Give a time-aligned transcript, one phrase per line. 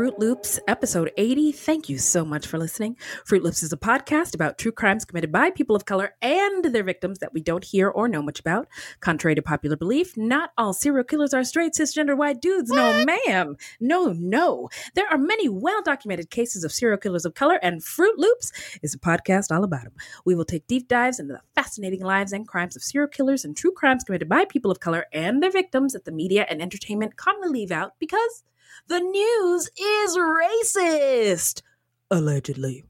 [0.00, 1.52] Fruit Loops, episode 80.
[1.52, 2.96] Thank you so much for listening.
[3.26, 6.82] Fruit Loops is a podcast about true crimes committed by people of color and their
[6.82, 8.66] victims that we don't hear or know much about.
[9.00, 12.70] Contrary to popular belief, not all serial killers are straight, cisgender white dudes.
[12.70, 13.58] No, ma'am.
[13.78, 14.70] No, no.
[14.94, 18.94] There are many well documented cases of serial killers of color, and Fruit Loops is
[18.94, 19.92] a podcast all about them.
[20.24, 23.54] We will take deep dives into the fascinating lives and crimes of serial killers and
[23.54, 27.18] true crimes committed by people of color and their victims that the media and entertainment
[27.18, 28.44] commonly leave out because
[28.90, 31.62] the news is racist.
[32.10, 32.89] Allegedly.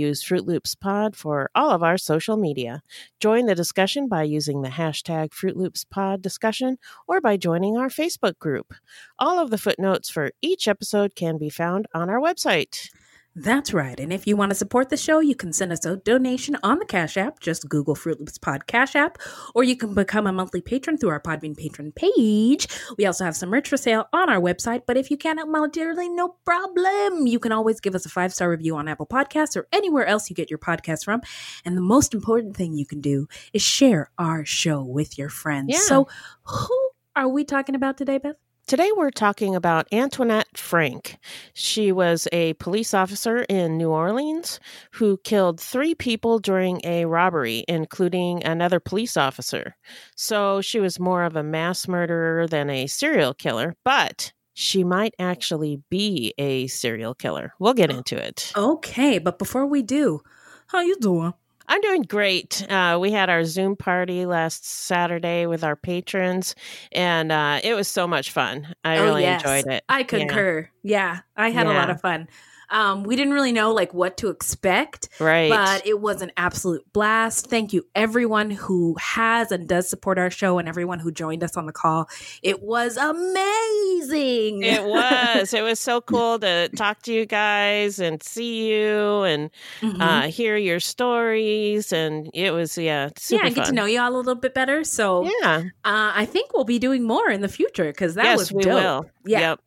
[0.01, 2.81] use Fruit Loops Pod for all of our social media.
[3.19, 7.89] Join the discussion by using the hashtag Fruit Loops Pod discussion or by joining our
[7.89, 8.73] Facebook group.
[9.19, 12.89] All of the footnotes for each episode can be found on our website.
[13.35, 13.97] That's right.
[13.97, 16.79] And if you want to support the show, you can send us a donation on
[16.79, 17.39] the Cash App.
[17.39, 19.17] Just Google Fruit Loops Pod Cash App,
[19.55, 22.67] or you can become a monthly patron through our Podbean patron page.
[22.97, 25.49] We also have some merch for sale on our website, but if you can't help
[25.49, 27.25] monetarily, no problem.
[27.25, 30.29] You can always give us a five star review on Apple Podcasts or anywhere else
[30.29, 31.21] you get your podcast from.
[31.63, 35.69] And the most important thing you can do is share our show with your friends.
[35.69, 35.79] Yeah.
[35.79, 36.07] So,
[36.43, 38.35] who are we talking about today, Beth?
[38.71, 41.17] Today, we're talking about Antoinette Frank.
[41.53, 44.61] She was a police officer in New Orleans
[44.91, 49.75] who killed three people during a robbery, including another police officer.
[50.15, 55.15] So she was more of a mass murderer than a serial killer, but she might
[55.19, 57.51] actually be a serial killer.
[57.59, 57.97] We'll get oh.
[57.97, 58.53] into it.
[58.55, 60.21] Okay, but before we do,
[60.67, 61.33] how you doing?
[61.71, 62.69] I'm doing great.
[62.69, 66.53] Uh, we had our Zoom party last Saturday with our patrons,
[66.91, 68.75] and uh, it was so much fun.
[68.83, 69.41] I Oh, really yes.
[69.41, 69.85] enjoyed it.
[69.87, 70.69] I concur.
[70.83, 72.27] Yeah, I had a lot of fun.
[72.71, 75.49] Um, we didn't really know like what to expect, Right.
[75.49, 77.47] but it was an absolute blast.
[77.47, 81.57] Thank you everyone who has and does support our show and everyone who joined us
[81.57, 82.07] on the call.
[82.41, 84.63] It was amazing.
[84.63, 85.53] It was.
[85.53, 89.49] it was so cool to talk to you guys and see you and
[89.81, 90.01] Mhm.
[90.01, 91.91] uh, hear your stories.
[91.91, 94.83] And it was, yeah, super yeah, get to know you all a little bit better.
[94.83, 95.63] So Yeah.
[95.83, 98.63] uh, I think we'll be doing more in the future because that yes, was we
[98.63, 98.73] dope.
[98.73, 99.05] will.
[99.25, 99.39] Yeah.
[99.39, 99.59] Yep.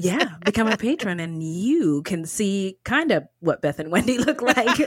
[0.00, 4.40] Yeah, become a patron and you can see kind of what Beth and Wendy look
[4.42, 4.78] like.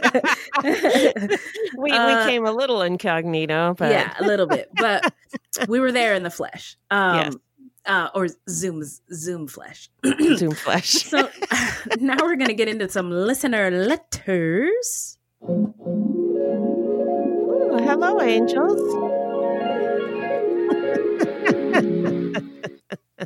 [1.75, 5.12] We, Uh, we came a little incognito, but yeah, a little bit, but
[5.68, 6.78] we were there in the flesh.
[6.92, 7.36] Um, Yes.
[7.86, 9.90] uh, or Zoom's Zoom flesh.
[10.38, 10.92] Zoom flesh.
[11.03, 11.30] so
[12.00, 15.18] now we're going to get into some listener letters.
[15.44, 15.74] Ooh,
[17.81, 18.80] hello, angels.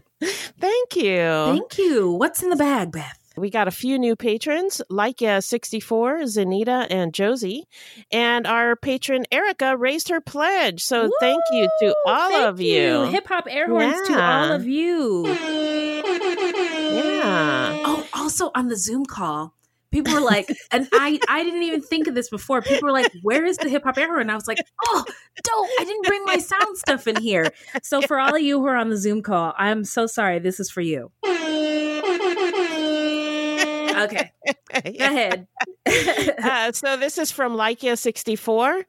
[0.21, 1.21] Thank you.
[1.21, 2.11] Thank you.
[2.11, 3.19] What's in the bag, Beth?
[3.37, 7.67] We got a few new patrons, Leica uh, 64, Zanita, and Josie.
[8.11, 10.83] And our patron Erica raised her pledge.
[10.83, 13.03] So thank you to all Thank of you.
[13.03, 15.27] Hip hop air horns to all of you.
[16.97, 17.79] Yeah.
[17.85, 19.53] Oh, also on the Zoom call,
[20.03, 22.61] people were like, and I I didn't even think of this before.
[22.61, 25.03] People were like, "Where is the hip hop horn?" And I was like, "Oh,
[25.43, 25.69] don't!
[25.79, 27.51] I didn't bring my sound stuff in here."
[27.83, 30.39] So for all of you who are on the Zoom call, I'm so sorry.
[30.39, 31.11] This is for you.
[33.97, 34.31] Okay,
[34.73, 35.47] go ahead.
[36.43, 38.85] uh, so this is from Leica 64.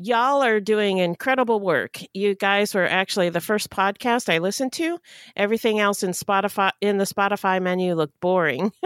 [0.00, 1.98] Y'all are doing incredible work.
[2.14, 4.98] You guys were actually the first podcast I listened to.
[5.36, 8.70] Everything else in Spotify in the Spotify menu looked boring.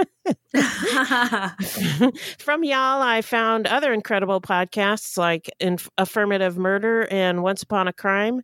[2.38, 7.92] From y'all, I found other incredible podcasts like Inf- Affirmative Murder and Once Upon a
[7.92, 8.42] Crime.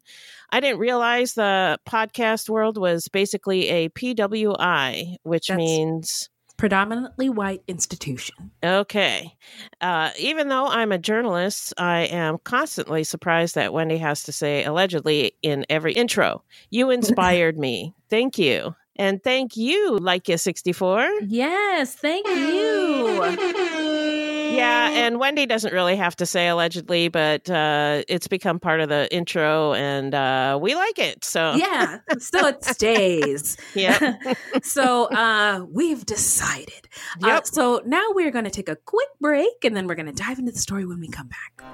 [0.50, 7.62] I didn't realize the podcast world was basically a PWI, which That's- means Predominantly white
[7.68, 8.50] institution.
[8.62, 9.32] Okay.
[9.80, 14.64] Uh, even though I'm a journalist, I am constantly surprised that Wendy has to say
[14.64, 16.42] allegedly in every intro.
[16.70, 17.94] You inspired me.
[18.10, 18.74] Thank you.
[18.96, 21.28] And thank you, Leica64.
[21.28, 24.14] Yes, thank you.
[24.58, 28.88] Yeah, and Wendy doesn't really have to say allegedly, but uh, it's become part of
[28.88, 31.24] the intro and uh, we like it.
[31.24, 33.56] So, yeah, so it stays.
[33.74, 34.16] yeah.
[34.62, 36.88] so uh, we've decided.
[37.22, 37.46] Uh, Yep.
[37.46, 40.38] so now we're going to take a quick break and then we're going to dive
[40.38, 41.64] into the story when we come back.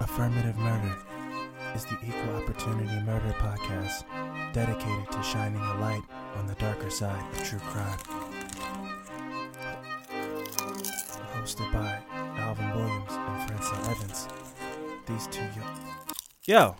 [0.00, 0.96] Affirmative Murder
[1.74, 4.04] is the equal opportunity murder podcast
[4.52, 6.02] dedicated to shining a light
[6.36, 7.98] on the darker side of true crime.
[11.48, 11.98] Hosted by
[12.36, 14.28] Alvin Williams and Francis Evans.
[15.06, 15.78] These two young.
[16.44, 16.76] Yo,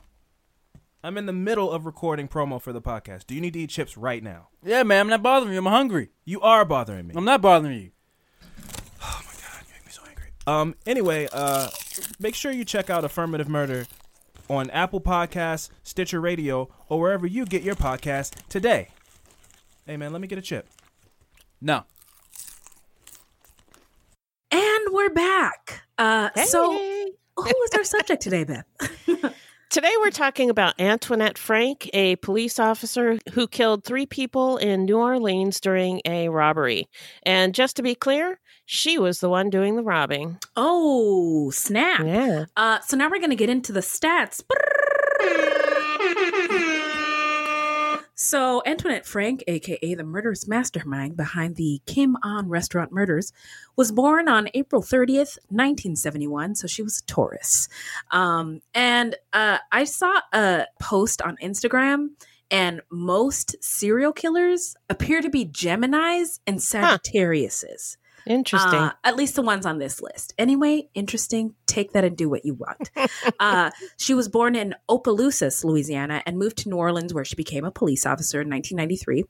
[1.03, 3.27] I'm in the middle of recording promo for the podcast.
[3.27, 4.49] Do you need to eat chips right now?
[4.63, 5.59] Yeah, man, I'm not bothering you.
[5.59, 6.11] I'm hungry.
[6.27, 7.15] You are bothering me.
[7.17, 7.91] I'm not bothering you.
[9.03, 10.33] Oh my god, you make me so angry.
[10.47, 10.75] Um.
[10.85, 11.71] Anyway, uh,
[12.21, 13.87] make sure you check out Affirmative Murder
[14.51, 18.89] on Apple Podcasts, Stitcher Radio, or wherever you get your podcast today.
[19.87, 20.69] Hey man, let me get a chip.
[21.59, 21.85] No.
[24.51, 25.83] And we're back.
[25.99, 27.13] Uh, So, Hey.
[27.37, 28.65] who is our subject today, Beth?
[29.71, 34.97] Today, we're talking about Antoinette Frank, a police officer who killed three people in New
[34.97, 36.89] Orleans during a robbery.
[37.25, 40.39] And just to be clear, she was the one doing the robbing.
[40.57, 42.01] Oh, snap.
[42.07, 42.47] Yeah.
[42.57, 44.43] Uh, so now we're going to get into the stats.
[48.29, 53.33] So, Antoinette Frank, aka the murderous mastermind behind the Kim Anh restaurant murders,
[53.75, 56.55] was born on April 30th, 1971.
[56.57, 57.71] So, she was a Taurus.
[58.11, 62.09] Um, and uh, I saw a post on Instagram,
[62.51, 67.97] and most serial killers appear to be Geminis and Sagittariuses.
[68.29, 68.81] Interesting.
[68.81, 70.35] Uh, at least the ones on this list.
[70.39, 71.55] Anyway, interesting.
[71.67, 72.91] Take that and do what you want.
[73.41, 77.65] uh, she was born in Opelousas, Louisiana, and moved to New Orleans, where she became
[77.65, 79.25] a police officer in 1993.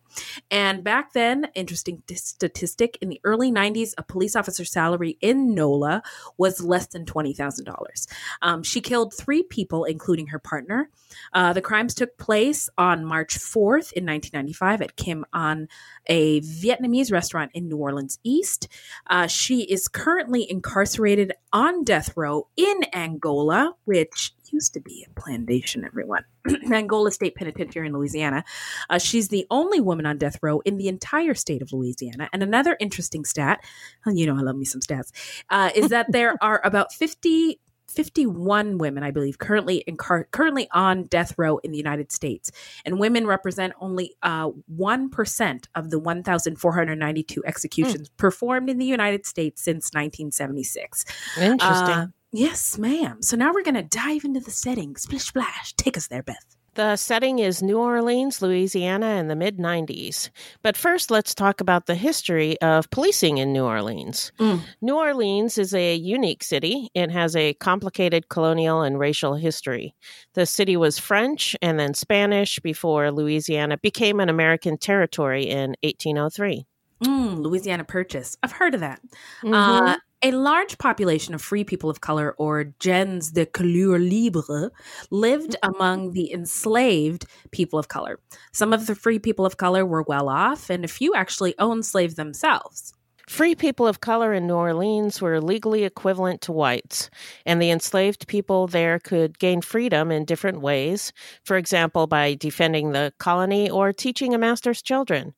[0.50, 5.54] And back then, interesting t- statistic in the early 90s, a police officer's salary in
[5.54, 6.02] NOLA
[6.36, 8.06] was less than $20,000.
[8.42, 10.90] Um, she killed three people, including her partner.
[11.32, 15.68] Uh, the crimes took place on March 4th in 1995 at Kim Anh
[16.08, 18.68] a Vietnamese restaurant in New Orleans East.
[19.06, 25.20] Uh, she is currently incarcerated on death row in Angola, which used to be a
[25.20, 26.24] plantation, everyone.
[26.72, 28.44] Angola State Penitentiary in Louisiana.
[28.88, 32.28] Uh, she's the only woman on death row in the entire state of Louisiana.
[32.32, 33.60] And another interesting stat,
[34.06, 35.12] you know, I love me some stats,
[35.50, 37.60] uh, is that there are about 50.
[37.88, 42.50] 51 women, I believe, currently incar- currently on death row in the United States,
[42.84, 49.26] and women represent only uh, one percent of the 1,492 executions performed in the United
[49.26, 51.04] States since 1976.
[51.40, 51.62] Interesting.
[51.64, 53.22] Uh, yes, ma'am.
[53.22, 54.96] So now we're going to dive into the setting.
[54.96, 55.72] Splish splash.
[55.74, 56.57] Take us there, Beth.
[56.78, 60.30] The setting is New Orleans, Louisiana in the mid 90s.
[60.62, 64.30] But first, let's talk about the history of policing in New Orleans.
[64.38, 64.60] Mm.
[64.80, 66.88] New Orleans is a unique city.
[66.94, 69.96] It has a complicated colonial and racial history.
[70.34, 76.64] The city was French and then Spanish before Louisiana became an American territory in 1803.
[77.02, 78.36] Mm, Louisiana Purchase.
[78.44, 79.00] I've heard of that.
[79.42, 79.52] Mhm.
[79.52, 84.70] Uh, a large population of free people of color, or gens de couleur libre,
[85.10, 85.74] lived mm-hmm.
[85.74, 88.18] among the enslaved people of color.
[88.52, 91.86] Some of the free people of color were well off, and a few actually owned
[91.86, 92.94] slaves themselves.
[93.28, 97.10] Free people of color in New Orleans were legally equivalent to whites,
[97.44, 101.12] and the enslaved people there could gain freedom in different ways,
[101.44, 105.34] for example, by defending the colony or teaching a master's children.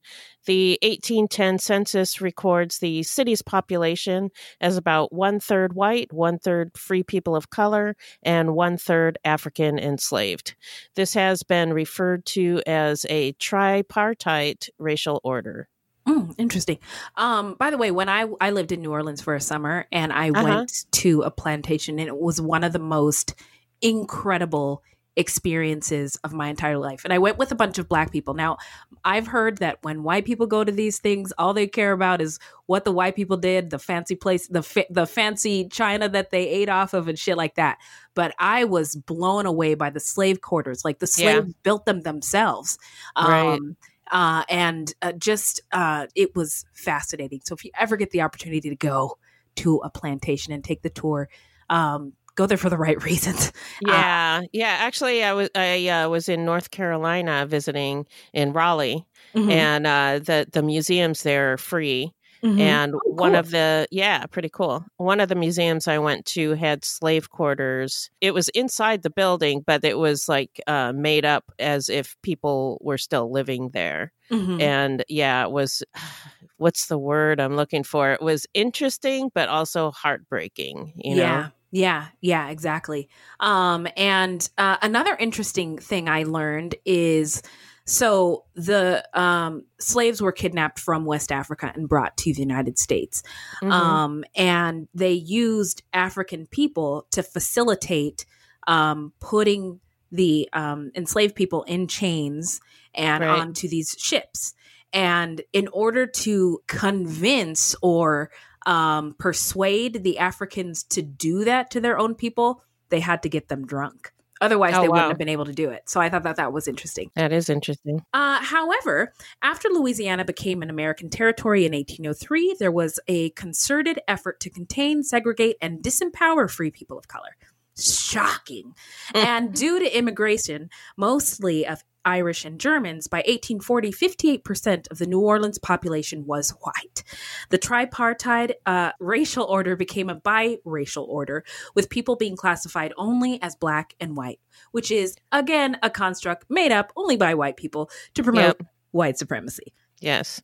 [0.51, 4.31] The 1810 census records the city's population
[4.61, 9.79] as about one third white, one third free people of color, and one third African
[9.79, 10.57] enslaved.
[10.97, 15.69] This has been referred to as a tripartite racial order.
[16.09, 16.81] Mm, interesting.
[17.15, 20.13] Um, by the way, when I I lived in New Orleans for a summer, and
[20.13, 20.43] I Uh-huh.
[20.43, 23.37] went to a plantation, and it was one of the most
[23.83, 24.83] incredible
[25.21, 27.05] experiences of my entire life.
[27.05, 28.35] And I went with a bunch of black people.
[28.35, 28.57] Now,
[29.05, 32.39] I've heard that when white people go to these things, all they care about is
[32.67, 36.49] what the white people did, the fancy place, the fa- the fancy china that they
[36.49, 37.79] ate off of and shit like that.
[38.15, 40.85] But I was blown away by the slave quarters.
[40.85, 41.53] Like the slaves Yeah.
[41.63, 42.79] built them themselves.
[43.17, 43.55] Right.
[43.55, 43.77] Um,
[44.11, 47.43] uh, and uh, just uh, it was fascinating.
[47.45, 49.19] So if you ever get the opportunity to go
[49.57, 51.29] to a plantation and take the tour,
[51.69, 53.53] um, go there for the right reasons.
[53.87, 54.77] Yeah, yeah.
[54.87, 59.51] Actually, I was I uh, was in North Carolina visiting in Raleigh, Mhm.
[59.53, 62.13] and uh, the the museums there are free.
[62.43, 62.59] Mhm.
[62.61, 63.41] And Oh, one cool.
[63.41, 64.85] of the yeah, pretty cool.
[64.97, 68.11] One of the museums I went to had slave quarters.
[68.23, 72.79] It was inside the building, but it was like uh, made up as if people
[72.81, 74.13] were still living there.
[74.31, 74.61] Mhm.
[74.63, 75.83] And yeah, it was.
[76.65, 78.13] What's the word I'm looking for?
[78.13, 80.93] It was interesting, but also heartbreaking.
[80.97, 81.49] You know.
[81.71, 83.09] Yeah yeah exactly
[83.41, 87.43] um and uh, another interesting thing i learned is
[87.87, 93.23] so the um slaves were kidnapped from west africa and brought to the united states
[93.63, 93.71] Mhm.
[93.71, 98.27] um and they used african people to facilitate
[98.67, 99.81] um putting
[100.13, 102.61] the um enslaved people in chains
[102.95, 103.41] and Right.
[103.41, 104.55] onto these ships
[104.93, 108.31] and in order to convince or
[108.67, 113.49] um, persuade the Africans to do that to their own people, they had to get
[113.49, 114.13] them drunk.
[114.43, 114.95] Otherwise, Oh, they wow.
[114.95, 115.83] wouldn't have been able to do it.
[115.89, 117.11] So I thought that that was interesting.
[117.15, 118.03] that is interesting.
[118.15, 119.13] Uh, however,
[119.43, 125.03] after Louisiana became an American territory in 1803, there was a concerted effort to contain,
[125.03, 127.37] segregate, and disempower free people of color.
[127.79, 128.75] Shocking.
[129.15, 135.21] and due to immigration, mostly of Irish and Germans, by 1840, 58% of the New
[135.21, 137.05] Orleans population was white.
[137.51, 143.57] The tripartite uh, racial order became a biracial order, with people being classified only as
[143.57, 144.41] black and white,
[144.73, 148.63] which is, again, a construct made up only by white people to promote Yep.
[148.93, 149.73] white supremacy.
[150.01, 150.43] Yes.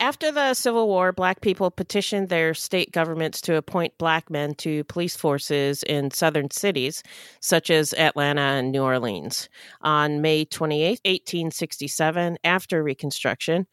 [0.00, 4.84] After the Civil War, Black people petitioned their state governments to appoint Black men to
[4.84, 7.02] police forces in southern cities,
[7.40, 9.48] such as Atlanta and New Orleans.
[9.82, 13.66] On May 28, 1867, after Reconstruction,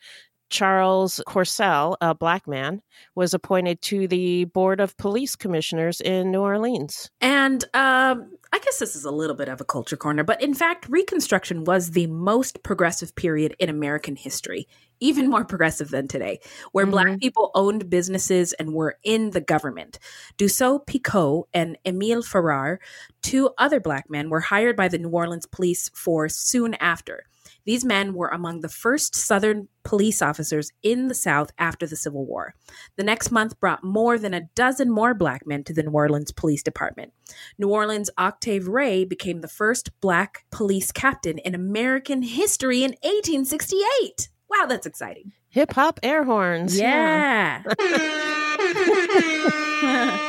[0.50, 2.82] Charles Corsell, a Black man,
[3.16, 7.10] was appointed to the Board of Police Commissioners in New Orleans.
[7.22, 10.54] And um, I guess this is a little bit of a culture corner, but in
[10.54, 14.68] fact, Reconstruction was the most progressive period in American history,
[15.00, 16.40] even more progressive than today,
[16.72, 20.00] where Black people owned businesses and were in the government.
[20.38, 22.80] Dussault Picot and Emile Farrar,
[23.22, 27.26] two other Black men, were hired by the New Orleans police force soon after.
[27.70, 32.26] These men were among the first Southern police officers in the South after the Civil
[32.26, 32.56] War.
[32.96, 36.32] The next month brought more than a dozen more black men to the New Orleans
[36.32, 37.14] Police Department.
[37.60, 44.30] New Orleans' Octave Rey became the first black police captain in American history in 1868.
[44.50, 45.34] Wow, that's exciting.
[45.50, 46.76] Hip hop air horns.
[46.76, 47.62] Yeah.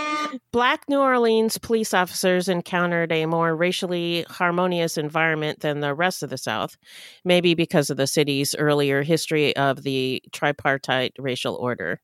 [0.53, 6.31] Black New Orleans police officers encountered a more racially harmonious environment than the rest of
[6.31, 6.77] the South,
[7.25, 12.01] maybe because of the city's earlier history of the tripartite racial order.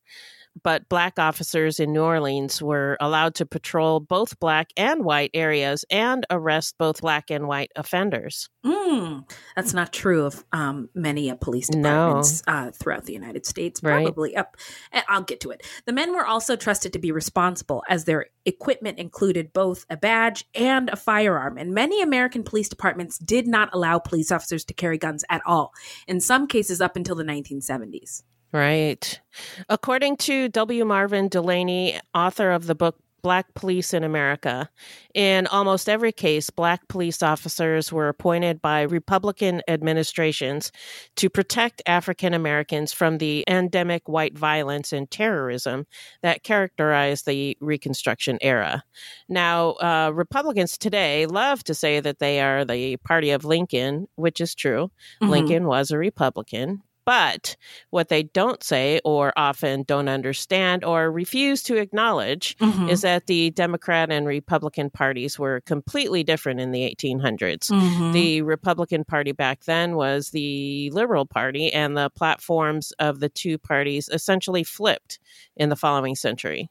[0.62, 5.84] But Black officers in New Orleans were allowed to patrol both Black and white areas
[5.90, 8.48] and arrest both Black and white offenders.
[8.64, 11.82] Mm, that's not true of um, many uh, police No.
[11.82, 13.82] departments uh, throughout the United States.
[13.82, 14.04] Right.
[14.06, 14.56] Probably up.
[14.92, 15.62] eh, I'll get to it.
[15.84, 20.44] The men were also trusted to be responsible, as their equipment included both a badge
[20.54, 21.58] and a firearm.
[21.58, 25.72] And many American police departments did not allow police officers to carry guns at all.
[26.08, 28.22] In some cases, up until the 1970s.
[28.56, 29.20] Right.
[29.68, 30.86] According to W.
[30.86, 34.70] Marvin Dulaney, author of the book Black Police in America,
[35.12, 40.72] in almost every case, Black police officers were appointed by Republican administrations
[41.16, 45.86] to protect African Americans from the endemic white violence and terrorism
[46.22, 48.84] that characterized the Reconstruction era.
[49.28, 54.40] Now, uh, Republicans today love to say that they are the party of Lincoln, which
[54.40, 54.90] is true.
[55.20, 55.28] Mhm.
[55.28, 56.82] Lincoln was a Republican.
[57.06, 57.56] But
[57.90, 62.90] what they don't say, or often don't understand, or refuse to acknowledge, Mhm.
[62.90, 67.68] is that the Democrat and Republican parties were completely different in the 1800s.
[67.70, 68.12] Mhm.
[68.12, 73.56] The Republican Party back then was the Liberal Party, and the platforms of the two
[73.56, 75.18] parties essentially flipped
[75.56, 76.68] in the following century.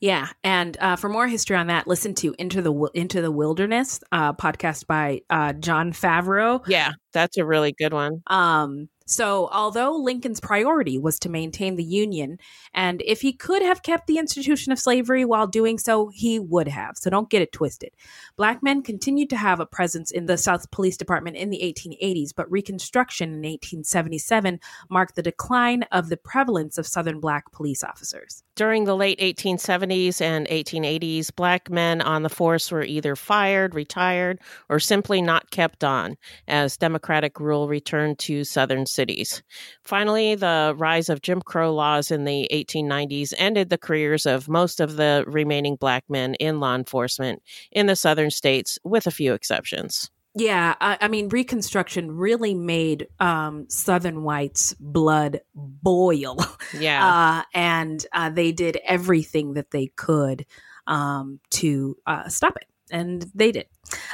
[0.00, 3.98] Yeah, and uh, for more history on that, listen to Into the Into the Wilderness
[4.12, 6.62] uh, podcast by uh, Jon Favreau.
[6.68, 8.22] Yeah, that's a really good one.
[8.28, 12.38] Um, So, although Lincoln's priority was to maintain the Union,
[12.72, 16.68] and if he could have kept the institution of slavery while doing so, he would
[16.68, 16.96] have.
[16.96, 17.90] So, don't get it twisted.
[18.36, 22.30] Black men continued to have a presence in the South Police Department in the 1880s,
[22.34, 24.58] but Reconstruction in 1877
[24.88, 28.42] marked the decline of the prevalence of Southern black police officers.
[28.56, 34.38] During the late 1870s and 1880s, black men on the force were either fired, retired,
[34.68, 39.42] or simply not kept on as Democratic rule returned to Southern cities.
[39.82, 44.80] Finally, the rise of Jim Crow laws in the 1890s ended the careers of most
[44.80, 49.34] of the remaining black men in law enforcement in the Southern states, with a few
[49.34, 50.10] exceptions.
[50.36, 56.38] Yeah, I, I, mean, Reconstruction really made um, Southern whites' blood boil.
[56.76, 57.06] Yeah.
[57.06, 60.44] Uh, and uh, they did everything that they could
[60.88, 63.66] um, to uh, stop it and they did.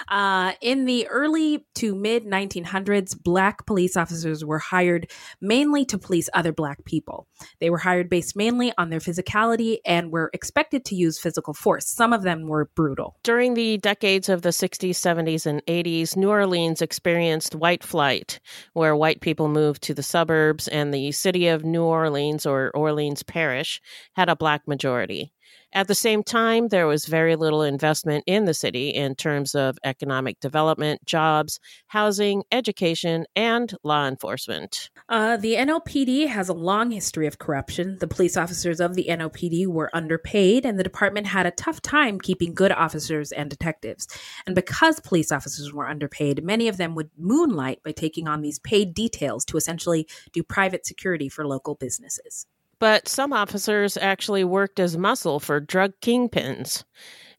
[0.09, 5.11] Uh, in the early to mid 1900s, black police officers were hired
[5.41, 7.29] mainly to police other black people.
[7.61, 11.87] They were hired based mainly on their physicality and were expected to use physical force.
[11.87, 13.17] Some of them were brutal.
[13.23, 18.41] During the decades of the 60s, 70s, and 80s, New Orleans experienced white flight,
[18.73, 23.23] where white people moved to the suburbs, and the city of New Orleans or Orleans
[23.23, 23.81] Parish
[24.15, 25.33] had a black majority.
[25.73, 29.79] At the same time, there was very little investment in the city in terms of
[29.85, 34.91] economic development, jobs, housing, education, and law enforcement.
[35.09, 37.99] Uh, the NOPD has a long history of corruption.
[38.01, 42.21] The police officers of the NOPD were underpaid, and the department had a tough time
[42.21, 44.09] keeping good officers and detectives.
[44.47, 48.59] And because police officers were underpaid, many of them would moonlight by taking on these
[48.59, 52.47] paid details to essentially do private security for local businesses
[52.81, 56.85] but some officers actually worked as muscle for drug kingpins.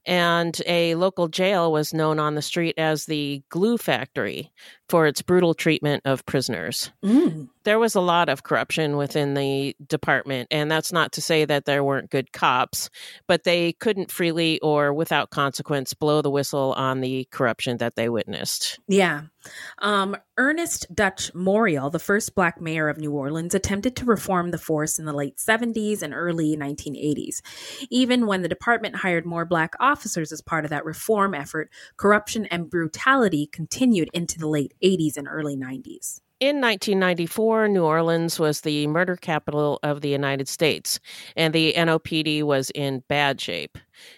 [0.05, 4.51] And a local jail was known on the street as the Glue Factory
[4.91, 6.91] for its brutal treatment of prisoners.
[7.01, 7.47] Mm.
[7.63, 11.63] There was a lot of corruption within the department, and that's not to say that
[11.63, 12.89] there weren't good cops,
[13.25, 18.09] but they couldn't freely or without consequence blow the whistle on the corruption that they
[18.09, 18.79] witnessed.
[18.89, 19.21] Yeah.
[19.79, 24.57] Um, Ernest Dutch Morial, the first black mayor of New Orleans, attempted to reform the
[24.57, 27.41] force in the late 70s and early 1980s.
[27.89, 32.45] Even when the department hired more black officers as part of that reform effort, corruption
[32.47, 36.21] and brutality continued into the late 80s and early 90s.
[36.39, 40.99] In 1994, New Orleans was the murder capital of the United States,
[41.35, 43.77] and the NOPD was in bad shape.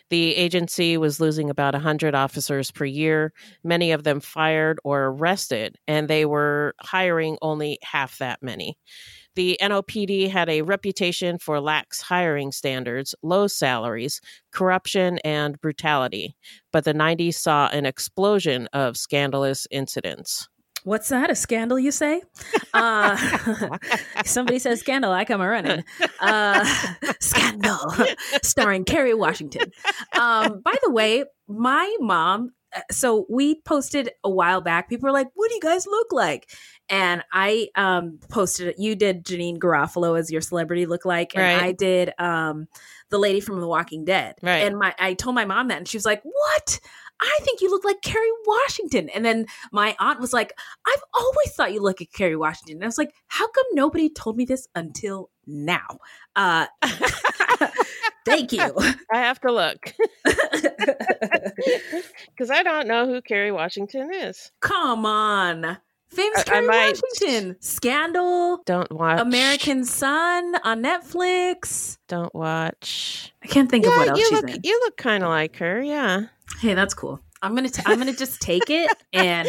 [0.09, 3.33] The agency was losing about 100 officers per year,
[3.65, 8.77] many of them fired or arrested, and they were hiring only half that many.
[9.35, 16.35] The NOPD had a reputation for lax hiring standards, low salaries, corruption, and brutality,
[16.71, 20.47] but the 90s saw an explosion of scandalous incidents.
[20.83, 21.29] What's that?
[21.29, 22.21] A scandal, you say?
[22.73, 23.17] Uh,
[24.25, 25.83] somebody says scandal, I come a running.
[26.19, 26.65] Uh,
[27.19, 27.79] scandal,
[28.43, 29.71] starring Kerry Washington.
[30.19, 32.51] Um, by the way, my mom.
[32.75, 34.89] Uh, so we posted a while back.
[34.89, 36.49] People were like, "What do you guys look like?"
[36.89, 38.75] And I um, posted.
[38.79, 41.61] You did Janeane Garofalo as your celebrity look like, and Right.
[41.69, 42.67] I did um,
[43.09, 44.35] the lady from The Walking Dead.
[44.41, 44.65] Right.
[44.65, 46.79] And my I told my mom that, and she was like, "What?"
[47.21, 49.07] I think you look like Kerry Washington.
[49.09, 50.51] And then my aunt was like,
[50.85, 52.77] I've always thought you look like Kerry Washington.
[52.77, 55.99] And I was like, how come nobody told me this until now?
[56.35, 56.65] Uh,
[58.25, 58.59] thank you.
[59.13, 59.93] I have to look
[60.25, 60.41] because
[62.49, 64.51] I don't know who Kerry Washington is.
[64.59, 65.77] Come on.
[66.09, 67.55] Famous I- I Kerry might- Washington.
[67.59, 68.61] Scandal.
[68.65, 71.97] Don't watch American Son on Netflix.
[72.07, 73.33] Don't watch.
[73.43, 74.49] I can't think of what else you she's look.
[74.49, 74.59] in.
[74.63, 75.81] You look kind of like her.
[75.81, 76.25] Yeah.
[76.59, 77.19] Hey, that's cool.
[77.41, 79.47] I'm gonna t- I'm gonna just take it and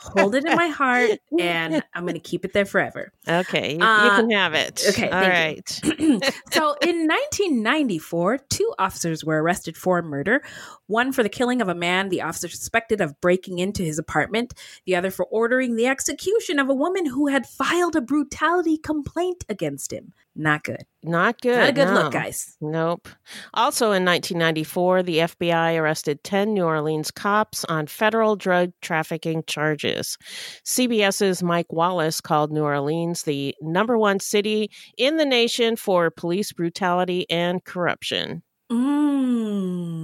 [0.00, 3.12] hold it in my heart, and I'm gonna keep it there forever.
[3.28, 3.72] Okay.
[3.72, 4.82] You, you Uh, can have it.
[4.90, 5.68] okay, All right.
[6.52, 10.42] so in 1994, two officers were arrested for murder.
[10.86, 14.54] One for the killing of a man the officer suspected of breaking into his apartment,
[14.86, 19.44] the other for ordering the execution of a woman who had filed a brutality complaint
[19.48, 20.12] against him.
[20.40, 20.84] Not good.
[21.02, 21.56] Not good.
[21.58, 21.94] Not a good no.
[21.94, 22.56] look, guys.
[22.60, 23.08] Nope.
[23.54, 30.16] Also in 1994, the FBI arrested 10 New Orleans cops on federal drug trafficking charges.
[30.64, 36.52] CBS's Mike Wallace called New Orleans the number one city in the nation for police
[36.52, 38.42] brutality and corruption.
[38.70, 39.97] Mm.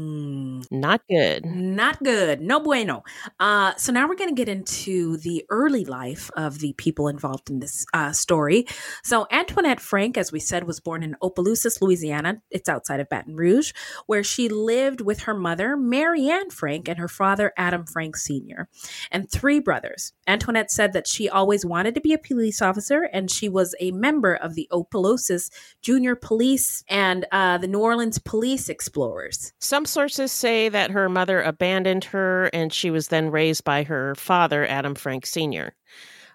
[0.75, 1.47] Not good.
[1.47, 2.41] Not good.
[2.41, 3.05] No bueno.
[3.39, 7.49] Uh, so now we're going to get into the early life of the people involved
[7.49, 8.67] in this uh, story.
[9.05, 12.43] So Antoinette Frank, as we said, was born in Opelousas, Louisiana.
[12.51, 13.73] It's outside of Baton Rouge,
[14.07, 18.69] where she lived with her mother, Marianne Frank, and her father, Adam Frank Sr.,
[19.13, 20.13] and three brothers.
[20.27, 23.93] Antoinette said that she always wanted to be a police officer, and she was a
[23.93, 25.51] member of the Opelousas
[25.83, 29.53] Junior Police and uh, the New Orleans Police Explorers.
[29.61, 34.15] Some sources say that her mother abandoned her and she was then raised by her
[34.15, 35.75] father, Adam Frank Sr.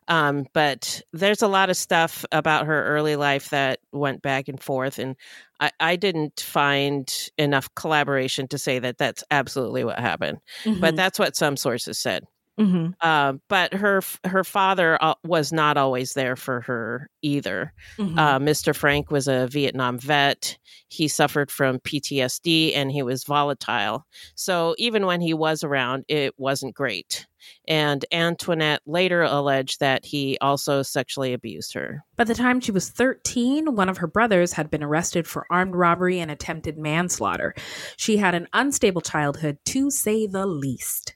[0.08, 4.60] Um, but there's a lot of stuff about her early life that went back and
[4.60, 5.16] forth, and
[5.60, 10.40] I, I didn't find enough collaboration to say that that's absolutely what happened.
[10.80, 12.24] But that's what some sources said.
[12.60, 12.94] Mhm.
[13.00, 17.74] Uh, but her her father uh, was not always there for her either.
[17.98, 18.18] Mhm.
[18.18, 18.76] Uh, Mr.
[18.76, 20.58] Frank was a Vietnam vet.
[20.90, 24.06] He suffered from PTSD and he was volatile.
[24.36, 27.28] So even when he was around, it wasn't great.
[27.68, 32.04] And Antoinette later alleged that he also sexually abused her.
[32.18, 35.76] By the time she was 13, one of her brothers had been arrested for armed
[35.76, 37.54] robbery and attempted manslaughter.
[37.96, 41.16] She had an unstable childhood, to say the least.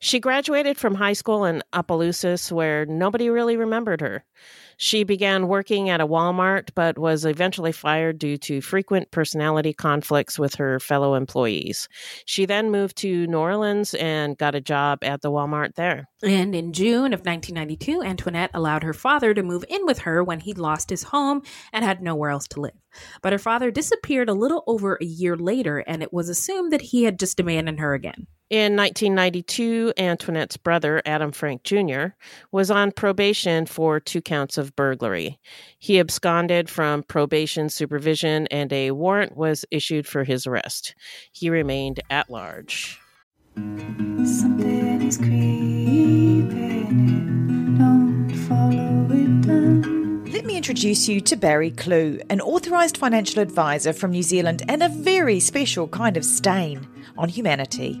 [0.00, 4.24] She graduated from high school in Opelousas, where nobody really remembered her.
[4.78, 10.38] She began working at a Walmart, but was eventually fired due to frequent personality conflicts
[10.38, 11.88] with her fellow employees.
[12.26, 16.08] She then moved to New Orleans and got a job at the Walmart there.
[16.22, 20.40] And in June of 1992, Antoinette allowed her father to move in with her when
[20.40, 22.74] he lost his home and had nowhere else to live.
[23.22, 26.82] But her father disappeared a little over a year later, and it was assumed that
[26.82, 28.26] he had just abandoned her again.
[28.48, 32.10] In 1992, Antoinette's brother, Adam Frank Jr.,
[32.52, 35.40] was on probation for two counts of burglary.
[35.80, 40.94] He absconded from probation supervision and a warrant was issued for his arrest.
[41.32, 43.00] He remained at large.
[43.56, 46.46] Something is creeping.
[47.78, 50.24] Don't follow it down.
[50.26, 54.84] Let me introduce you to Barry Kloogh, an authorised financial advisor from New Zealand and
[54.84, 56.86] a very special kind of stain
[57.18, 58.00] on humanity.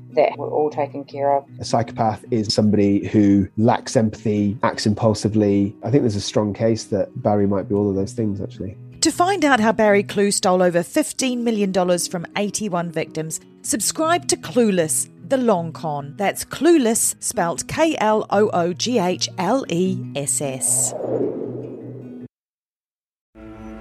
[0.15, 1.45] that we're all taken care of.
[1.59, 5.75] A psychopath is somebody who lacks empathy, acts impulsively.
[5.83, 8.77] I think there's a strong case that Barry might be all of those things, actually.
[9.01, 14.37] To find out how Barry Kloogh stole over $15 million from 81 victims, subscribe to
[14.37, 16.13] Clueless, the long con.
[16.17, 20.93] That's Clueless, spelt K L O O G H L E S S.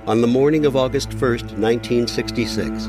[0.07, 2.89] On the morning of August 1st, 1966,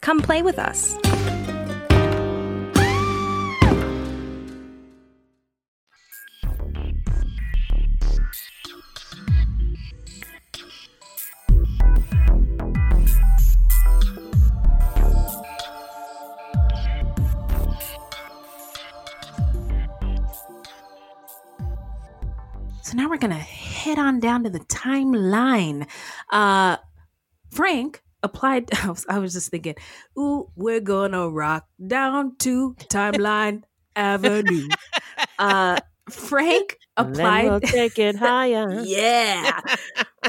[0.00, 0.96] Come play with us.
[22.88, 25.86] So now we're going to head on down to the timeline.
[26.30, 26.78] Uh,
[27.50, 28.70] Frank applied.
[28.84, 29.74] I was, I was just thinking,
[30.18, 33.62] ooh, we're gonna rock down to Timeline
[33.96, 34.68] Avenue.
[35.38, 35.78] Uh,
[36.10, 37.62] Frank applied.
[37.62, 38.80] take it higher.
[38.82, 39.60] yeah.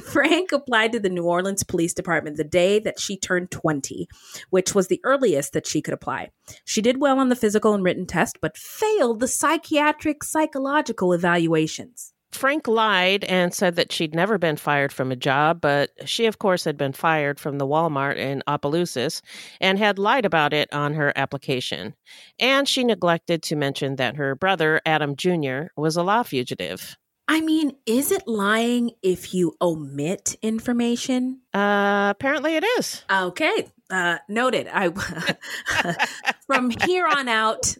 [0.04, 4.08] Frank applied to the New Orleans Police Department the day that she turned 20,
[4.50, 6.30] which was the earliest that she could apply.
[6.66, 12.14] She did well on the physical and written test, but failed the psychiatric psychological evaluations.
[12.32, 16.38] Frank lied and said that she'd never been fired from a job, but she, of
[16.38, 19.22] course, had been fired from the Walmart in Opelousas
[19.60, 21.96] and had lied about it on her application.
[22.40, 26.98] And she neglected to mention that her brother, Adam Jr., was a law fugitive.
[27.28, 31.42] I mean, is it lying if you omit information?
[31.54, 33.04] Uh, apparently it is.
[33.12, 33.68] Okay.
[33.92, 34.68] Uh, noted.
[34.72, 34.90] I
[36.48, 37.76] from here on out,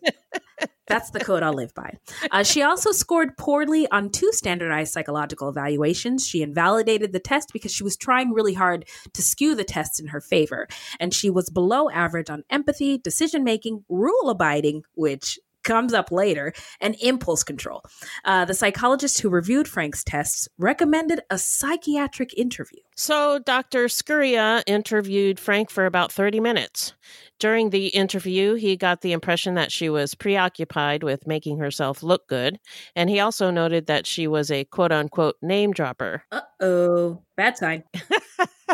[0.90, 1.94] that's the code I'll live by.
[2.32, 6.28] Uh, she also scored poorly on two standardized psychological evaluations.
[6.28, 10.08] She invalidated the test because she was trying really hard to skew the test in
[10.08, 10.68] her favor,
[11.00, 16.52] and she was below average on empathy, decision making, rule abiding, which comes up later,
[16.82, 17.84] and impulse control.
[18.26, 22.80] Uh, the psychologist who reviewed Frank's tests recommended a psychiatric interview.
[22.96, 23.86] So, Dr.
[23.86, 26.94] Scuria interviewed Frank for about 30 minutes.
[27.40, 32.28] During the interview, he got the impression that she was preoccupied with making herself look
[32.28, 32.60] good,
[32.96, 36.24] and he also noted that she was a quote unquote name dropper.
[36.32, 37.84] Uh oh, bad sign.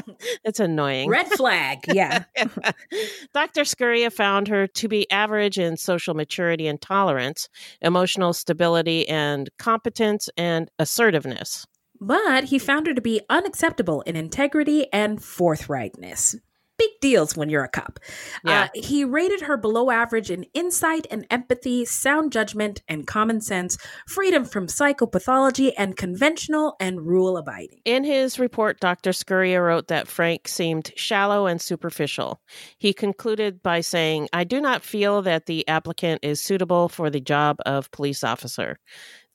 [0.43, 1.09] it's annoying.
[1.09, 1.85] Red flag.
[1.87, 2.23] Yeah.
[3.33, 3.61] Dr.
[3.61, 7.49] Scuria found her to be average in social maturity and tolerance,
[7.81, 11.65] emotional stability and competence, and assertiveness.
[12.01, 16.35] But he found her to be unacceptable in integrity and forthrightness.
[16.77, 17.99] Big deals when you're a cop.
[18.43, 18.63] Yeah.
[18.63, 23.77] Uh, he rated her below average in insight and empathy, sound judgment and common sense,
[24.07, 27.79] freedom from psychopathology, and conventional and rule abiding.
[27.85, 29.11] In his report, Dr.
[29.11, 32.41] Scuria wrote that Frank seemed shallow and superficial.
[32.77, 37.21] He concluded by saying, I do not feel that the applicant is suitable for the
[37.21, 38.79] job of police officer.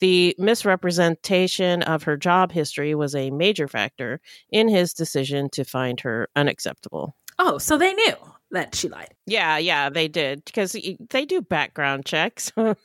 [0.00, 6.00] The misrepresentation of her job history was a major factor in his decision to find
[6.00, 7.14] her unacceptable.
[7.42, 8.12] Oh, so they knew
[8.50, 9.14] that she lied.
[9.26, 10.72] Yeah, yeah, they did because
[11.10, 12.52] they do background checks.
[12.56, 12.76] well,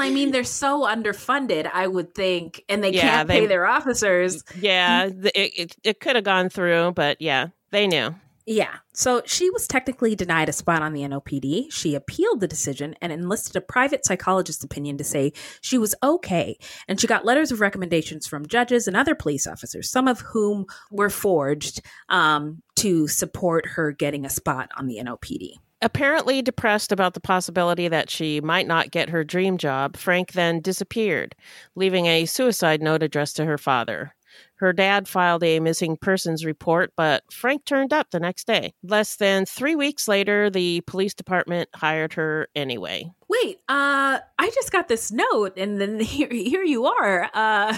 [0.00, 3.66] I mean, they're so underfunded, I would think, and they Yeah, can't they- pay their
[3.66, 4.44] officers.
[4.60, 8.14] yeah, it, it, it could have gone through, but yeah, they knew.
[8.46, 8.76] Yeah.
[8.94, 11.72] So she was technically denied a spot on the NOPD.
[11.72, 16.56] She appealed the decision and enlisted a private psychologist's opinion to say she was okay.
[16.86, 20.66] And she got letters of recommendations from judges and other police officers, some of whom
[20.92, 25.54] were forged um, to support her getting a spot on the NOPD.
[25.82, 30.60] Apparently depressed about the possibility that she might not get her dream job, Frank then
[30.60, 31.34] disappeared,
[31.74, 34.15] leaving a suicide note addressed to her father.
[34.56, 38.72] Her dad filed a missing persons report, but Frank turned up the next day.
[38.82, 43.10] Less than three weeks later, the police department hired her anyway.
[43.28, 47.30] Wait, uh, I just got this note, and then here, here you are.
[47.34, 47.76] Uh,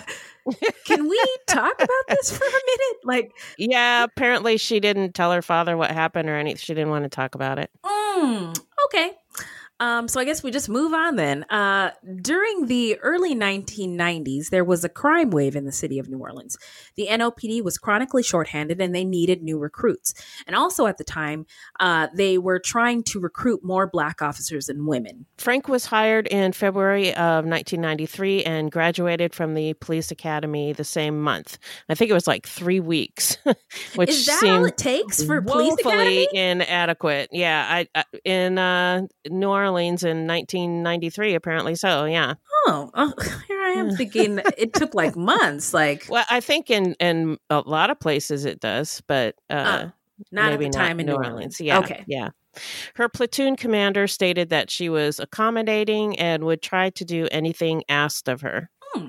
[0.84, 2.96] can we talk about this for a minute?
[3.04, 6.58] Like, Yeah, apparently she didn't tell her father what happened or anything.
[6.58, 7.70] She didn't want to talk about it.
[7.84, 9.12] Mm, okay.
[9.80, 11.44] Um, so I guess we just move on then.
[11.44, 16.18] Uh, during the early 1990s, there was a crime wave in the city of New
[16.18, 16.56] Orleans.
[16.96, 20.14] The NOPD was chronically shorthanded and they needed new recruits.
[20.48, 21.46] And also at the time,
[21.78, 25.26] uh, they were trying to recruit more black officers and women.
[25.38, 31.20] Frank was hired in February of 1993 and graduated from the police academy the same
[31.20, 31.56] month.
[31.88, 33.38] I think it was like three weeks,
[33.94, 36.28] which Is that all it takes for police academy?
[36.32, 37.28] inadequate.
[37.30, 39.67] Yeah, I, I in uh, New Orleans
[40.04, 42.04] in 1993, apparently so.
[42.04, 42.35] Yeah.
[42.66, 43.12] Oh, oh,
[43.48, 45.72] here I am thinking it took like months.
[45.74, 49.90] Like, Well, I think in in a lot of places it does, but uh, Uh,
[50.33, 51.61] not at the time in New Orleans.
[51.61, 51.78] Yeah.
[51.78, 52.04] Okay.
[52.07, 52.31] Yeah.
[52.96, 58.28] Her platoon commander stated that she was accommodating and would try to do anything asked
[58.28, 58.68] of her.
[58.92, 59.09] Hmm.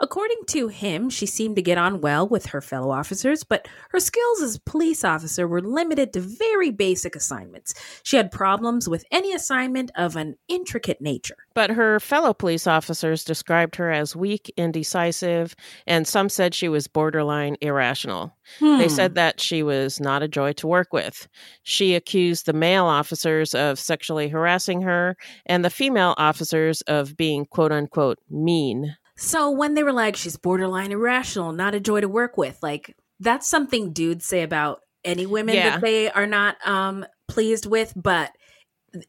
[0.00, 3.98] According to him, she seemed to get on well with her fellow officers, but her
[3.98, 7.74] skills as a police officer were limited to very basic assignments.
[8.04, 11.36] She had problems with any assignment of an intricate nature.
[11.54, 15.56] But her fellow police officers described her as weak, indecisive,
[15.86, 18.32] and some said she was borderline irrational.
[18.60, 18.88] They Hmm.
[18.88, 21.26] said that she was not a joy to work with.
[21.64, 27.44] She accused the male officers of sexually harassing her and the female officers of being
[27.46, 28.96] quote unquote mean.
[29.18, 32.96] So when they were like, she's borderline irrational, not a joy to work with, like
[33.20, 35.70] that's something dudes say about any women Yeah.
[35.70, 38.30] that they are not um pleased with, but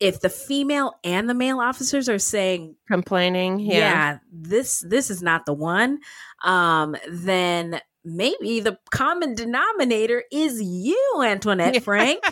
[0.02, 4.17] if the female and the male officers are saying complaining, yeah, yeah.
[4.32, 6.00] this this is not the one,
[6.43, 12.24] um, then maybe the common denominator is you, Antoinette Frank.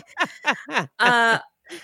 [0.98, 1.38] uh,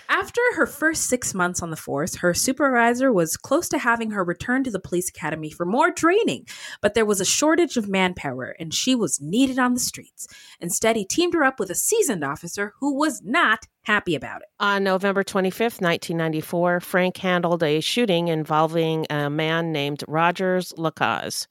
[0.09, 4.23] after her first six months on the force, her supervisor was close to having her
[4.23, 6.45] return to the police academy for more training,
[6.81, 10.27] but there was a shortage of manpower and she was needed on the streets.
[10.59, 14.47] Instead, he teamed her up with a seasoned officer who was not happy about it.
[14.59, 21.47] On November 25th, 1994, Frank handled a shooting involving a man named Rogers Lacaze.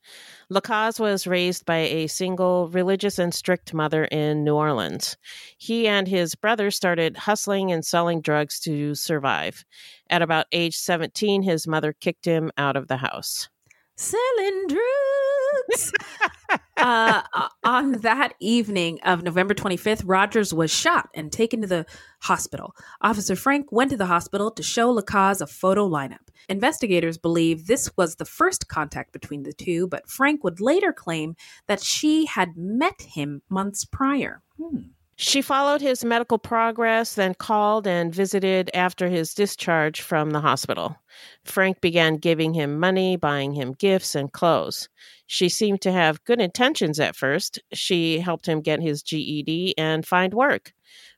[0.51, 5.17] Lacaze was raised by a single religious and strict mother in New Orleans.
[5.59, 9.65] He and his brother started hustling and selling drugs to survive.
[10.11, 13.49] At about age 17, his mother kicked him out of the house.
[13.97, 15.93] Selling drugs.
[16.77, 17.23] uh,
[17.65, 21.87] on that evening of November 25th, Rogers was shot and taken to the
[22.21, 22.75] hospital.
[23.01, 26.19] Officer Frank went to the hospital to show Lacaze a photo lineup.
[26.49, 31.37] Investigators believe this was the first contact between the two, but Frank would later claim
[31.67, 34.43] that she had met him months prior.
[34.59, 34.79] Hmm.
[35.17, 40.97] She followed his medical progress, then called and visited after his discharge from the hospital.
[41.45, 44.89] Frank began giving him money, buying him gifts and clothes.
[45.27, 47.59] She seemed to have good intentions at first.
[47.73, 50.73] She helped him get his GED and find work.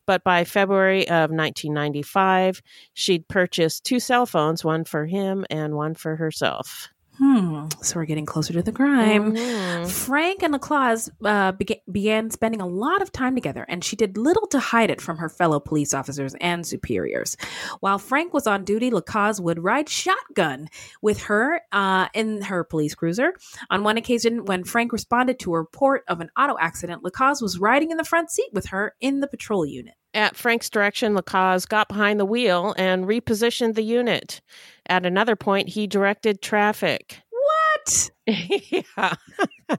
[0.07, 2.62] But by February of 1995,
[2.95, 6.88] she'd purchased two cell phones, one for him and one for herself.
[7.18, 7.66] Hmm.
[7.83, 9.33] So we're getting closer to the crime.
[9.35, 9.90] Mhm.
[9.90, 14.18] Frank and Lacaze uh, bega- began spending a lot of time together, and she did
[14.18, 17.37] little to hide it from her fellow police officers and superiors.
[17.81, 20.68] While Frank was on duty, Lacaze would ride shotgun
[21.00, 23.33] with her uh, in her police cruiser.
[23.70, 27.59] On one occasion, when Frank responded to a report of an auto accident, Lacaze was
[27.59, 29.94] riding in the front seat with her in the patrol unit.
[30.14, 34.40] At Frank's direction, Lacaze got behind the wheel and repositioned the unit.
[34.88, 37.22] At another point, he directed traffic.
[37.31, 38.11] What?
[38.27, 39.14] yeah.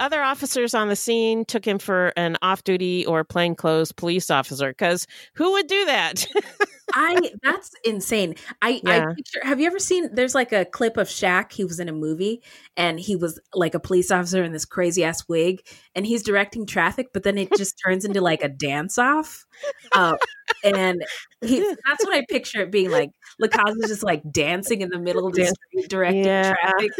[0.00, 4.70] Other officers on the scene took him for an off duty or plainclothes police officer
[4.70, 6.26] because who would do that?
[6.94, 8.36] I that's insane.
[8.62, 9.06] I Yeah.
[9.10, 9.40] I picture.
[9.42, 10.14] Have you ever seen?
[10.14, 11.52] There's like a clip of Shaq.
[11.52, 12.42] He was in a movie
[12.76, 15.62] and he was like a police officer in this crazy ass wig,
[15.94, 19.44] and he's directing traffic, but then it just turns into like a dance off.
[19.92, 20.16] Uh,
[20.62, 21.04] and
[21.40, 23.10] he, that's what I picture it being like.
[23.42, 26.54] Lacaze is just like dancing in the middle of the street, directing Yeah.
[26.54, 26.90] traffic.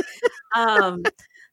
[0.54, 1.02] Um,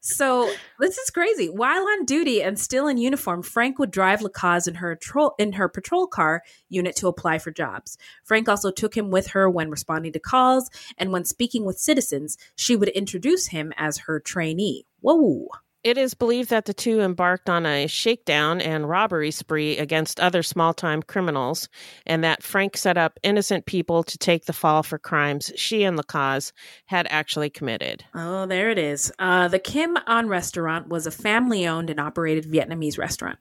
[0.04, 1.48] so this is crazy.
[1.48, 5.54] While on duty and still in uniform, Frank would drive Lacaze in her patrol in
[5.54, 7.98] her patrol car unit to apply for jobs.
[8.24, 12.38] Frank also took him with her when responding to calls, and when speaking with citizens,
[12.56, 14.86] she would introduce him as her trainee.
[15.02, 15.48] Whoa.
[15.84, 20.44] It is believed that the two embarked on a shakedown and robbery spree against other
[20.44, 21.70] small time criminals,
[22.06, 25.98] and that Frank set up innocent people to take the fall for crimes she and
[25.98, 26.52] Lacaze
[26.86, 28.04] had actually committed.
[28.14, 29.12] Oh, there it is.
[29.18, 33.40] Uh, the Kim Anh restaurant was a family owned and operated Vietnamese restaurant.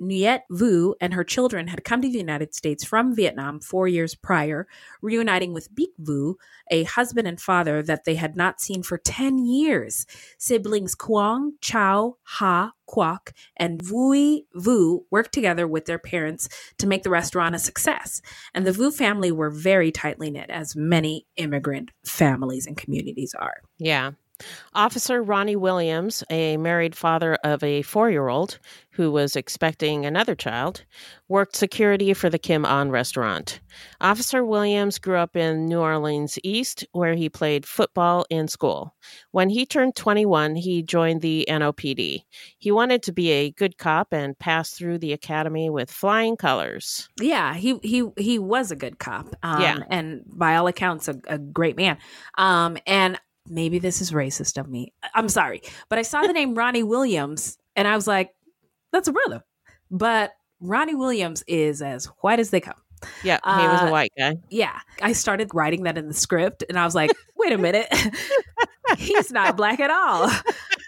[0.00, 4.14] Nguyet Vu and her children had come to the United States from Vietnam four years
[4.14, 4.66] prior,
[5.02, 6.38] reuniting with Bic Vu,
[6.70, 10.06] a husband and father that they had not seen for 10 years.
[10.38, 17.02] Siblings Quang, Chow, Ha, Quoc, and Vui Vu worked together with their parents to make
[17.02, 18.22] the restaurant a success.
[18.54, 23.62] And the Vu family were very tightly knit, as many immigrant families and communities are.
[23.78, 24.12] Yeah.
[24.74, 28.58] Officer Ronnie Williams, a married father of a four year old
[28.90, 30.84] who was expecting another child,
[31.28, 33.60] worked security for the Kim Anh restaurant.
[34.02, 38.94] Officer Williams grew up in New Orleans East, where he played football in school.
[39.30, 42.24] When he turned 21, he joined the NOPD.
[42.58, 47.08] He wanted to be a good cop and passed through the academy with flying colors.
[47.18, 49.34] Yeah, he he he was a good cop.
[49.42, 49.78] Um, Yeah.
[49.88, 51.96] and by all accounts, a, a great man.
[52.36, 54.92] Um, and maybe this is racist of me.
[55.14, 58.30] I'm sorry, but I saw the name Ronnie Williams, and I was like,
[58.92, 59.42] "That's a brother."
[59.90, 62.74] But Ronnie Williams is as white as they come.
[63.24, 64.36] Yeah, he was Uh, a white guy.
[64.48, 67.88] Yeah, I started writing that in the script, and I was like, "Wait a minute,
[68.98, 70.30] he's not black at all."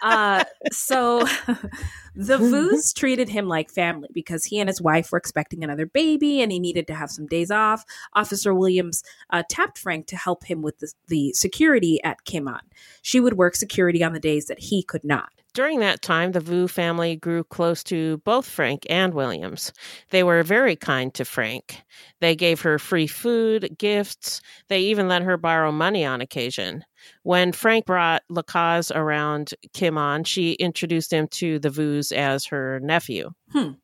[0.01, 1.19] Uh, so
[2.15, 6.41] the Vus treated him like family because he and his wife were expecting another baby,
[6.41, 7.85] and he needed to have some days off.
[8.13, 12.59] Officer Williams uh, tapped Frank to help him with the, the security at Kim Anh.
[13.01, 15.29] She would work security on the days that he could not.
[15.55, 19.71] During that time, the Vu family grew close to both Frank and Williams.
[20.09, 21.81] They were very kind to Frank.
[22.19, 24.41] They gave her free food, gifts.
[24.67, 26.83] They even let her borrow money on occasion.
[27.23, 32.81] When Frank brought Lacaze around Kim Anh, she introduced him to the Vus as her
[32.81, 33.31] nephew.
[33.53, 33.75] Hmm.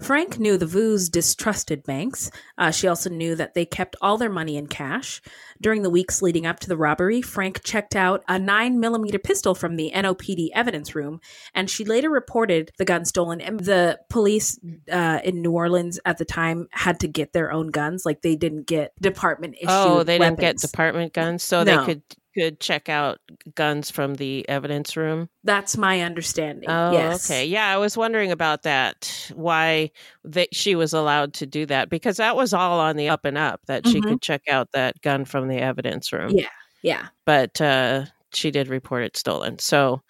[0.00, 2.30] Frank knew the Vus distrusted banks.
[2.56, 5.20] Uh, she also knew that they kept all their money in cash.
[5.60, 9.76] During the weeks leading up to the robbery, Frank checked out a 9mm pistol from
[9.76, 11.20] the NOPD evidence room,
[11.54, 13.40] and she later reported the gun stolen.
[13.40, 14.58] And the police
[14.90, 18.06] uh, in New Orleans at the time had to get their own guns.
[18.06, 19.68] Like they didn't get department issued.
[19.68, 21.78] Oh, they didn't get department guns, so No.
[21.80, 22.02] they could
[22.34, 23.18] could check out
[23.54, 25.28] guns from the evidence room.
[25.44, 26.68] That's my understanding.
[26.70, 27.30] Oh, yes.
[27.30, 27.46] okay.
[27.46, 29.30] Yeah, I was wondering about that.
[29.34, 29.90] Why
[30.24, 33.38] that she was allowed to do that because that was all on the up and
[33.38, 34.04] up that she Mhm.
[34.04, 36.30] could check out that gun from the evidence room.
[36.34, 36.48] Yeah.
[36.82, 37.08] Yeah.
[37.26, 39.58] But uh, she did report it stolen.
[39.58, 40.02] So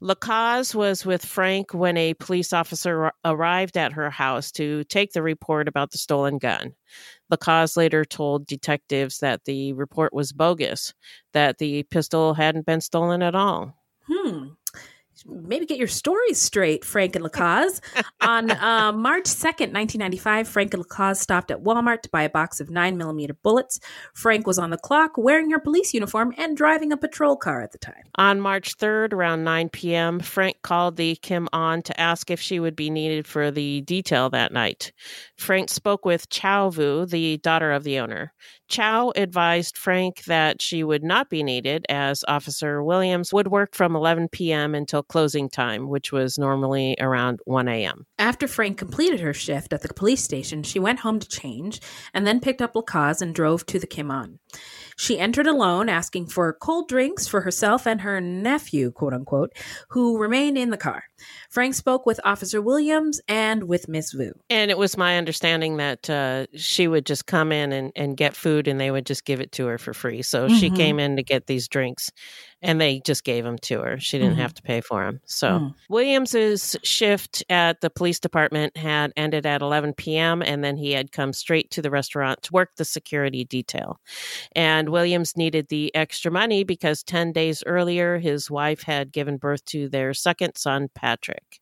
[0.00, 5.22] Lacaze was with Frank when a police officer arrived at her house to take the
[5.22, 6.74] report about the stolen gun.
[7.30, 10.92] Lacaze later told detectives that the report was bogus,
[11.32, 13.76] that the pistol hadn't been stolen at all.
[14.08, 14.48] Hmm.
[15.26, 17.80] Maybe get your stories straight, Frank and Lacaze.
[18.20, 22.60] On uh, March 2nd, 1995, Frank and Lacaze stopped at Walmart to buy a box
[22.60, 23.80] of 9mm bullets.
[24.14, 27.72] Frank was on the clock, wearing her police uniform, and driving a patrol car at
[27.72, 28.02] the time.
[28.16, 32.60] On March 3rd, around 9 p.m., Frank called the Kim Anh to ask if she
[32.60, 34.92] would be needed for the detail that night.
[35.36, 38.32] Frank spoke with Chow Vu, the daughter of the owner.
[38.72, 43.94] Chow advised Frank that she would not be needed as Officer Williams would work from
[43.94, 44.74] 11 p.m.
[44.74, 48.06] until closing time, which was normally around 1 a.m.
[48.18, 51.82] After Frank completed her shift at the police station, she went home to change
[52.14, 54.38] and then picked up Lacaze and drove to the On.
[54.96, 59.52] She entered alone, asking for cold drinks for herself and her nephew, quote unquote,
[59.90, 61.04] who remained in the car.
[61.50, 64.32] Frank spoke with Officer Williams and with Miss Vu.
[64.50, 68.34] And it was my understanding that uh, she would just come in and, and get
[68.34, 70.22] food and they would just give it to her for free.
[70.22, 70.76] So she Mhm.
[70.76, 72.10] came in to get these drinks
[72.62, 73.98] and they just gave them to her.
[73.98, 74.40] She didn't Mhm.
[74.40, 75.20] have to pay for them.
[75.26, 75.74] So Mm.
[75.88, 80.42] Williams's shift at the police department had ended at 11 p.m.
[80.42, 84.00] and then he had come straight to the restaurant to work the security detail.
[84.54, 89.64] And Williams needed the extra money because 10 days earlier his wife had given birth
[89.66, 91.61] to their second son, Patrick.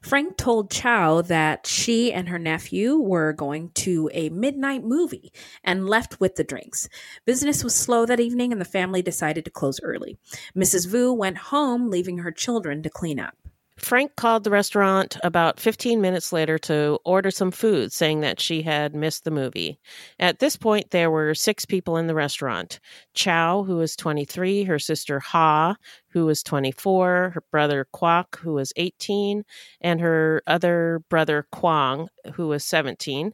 [0.00, 5.32] Frank told Chow that she and her nephew were going to a midnight movie
[5.64, 6.88] and left with the drinks.
[7.24, 10.16] Business was slow that evening and the family decided to close early.
[10.56, 10.88] Mrs.
[10.88, 13.36] Vu went home, leaving her children to clean up.
[13.78, 18.62] Frank called the restaurant about 15 minutes later to order some food, saying that she
[18.62, 19.78] had missed the movie.
[20.18, 22.80] At this point, there were six people in the restaurant
[23.14, 25.76] Chow, who was 23, her sister Ha,
[26.08, 29.44] who was 24, her brother Kwok, who was 18,
[29.80, 33.32] and her other brother Kwang, who was 17,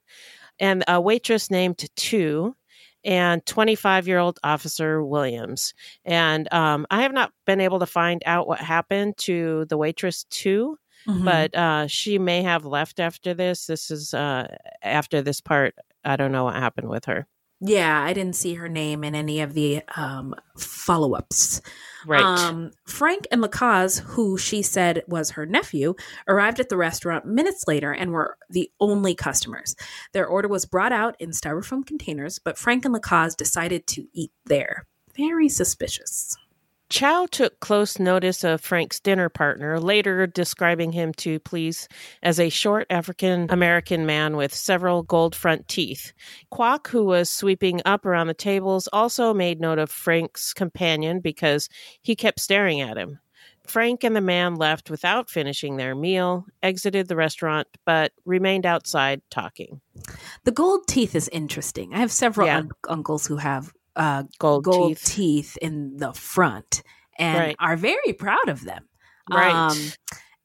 [0.60, 2.54] and a waitress named Tu
[3.04, 5.74] and 25 year old Officer Williams.
[6.04, 10.24] And um, I have not been able to find out what happened to the waitress,
[10.30, 10.78] too.
[11.08, 11.24] Mhm.
[11.24, 13.66] But uh, she may have left after this.
[13.66, 15.74] This is uh, after this part.
[16.04, 17.26] I don't know what happened with her.
[17.66, 21.62] Yeah, I didn't see her name in any of the um, follow ups.
[22.06, 22.20] Right.
[22.20, 25.94] Um, Frank and Lacaze, who she said was her nephew,
[26.28, 29.74] arrived at the restaurant minutes later and were the only customers.
[30.12, 34.32] Their order was brought out in styrofoam containers, but Frank and Lacaze decided to eat
[34.44, 34.86] there.
[35.16, 36.36] Very suspicious.
[36.94, 41.88] Chow took close notice of Frank's dinner partner, later describing him to police
[42.22, 46.12] as a short African American man with several gold front teeth.
[46.52, 51.68] Kwok, who was sweeping up around the tables, also made note of Frank's companion because
[52.00, 53.18] he kept staring at him.
[53.66, 59.20] Frank and the man left without finishing their meal, exited the restaurant, but remained outside
[59.32, 59.80] talking.
[60.44, 61.92] The gold teeth is interesting.
[61.92, 62.58] I have several Yeah.
[62.58, 64.64] un- uncles who have uh, Gold
[64.96, 65.04] teeth.
[65.04, 65.56] teeth.
[65.62, 66.82] in the front
[67.18, 67.56] and Right.
[67.60, 68.88] are very proud of them.
[69.30, 69.52] Right.
[69.54, 69.78] Um,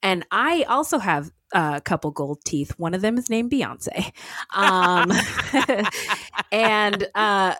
[0.03, 2.71] and I also have uh, a couple gold teeth.
[2.77, 4.11] One of them is named Beyonce.
[4.53, 5.11] Um,
[6.51, 7.55] and uh,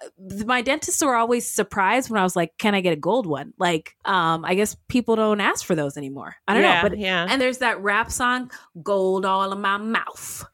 [0.45, 3.53] my dentists were always surprised when I was like, "Can I get a gold one?"
[3.57, 6.35] Like, um, I guess people don't ask for those anymore.
[6.47, 7.27] I don't Yeah, know, but yeah.
[7.29, 10.45] And there's that rap song, "Gold all in my mouth,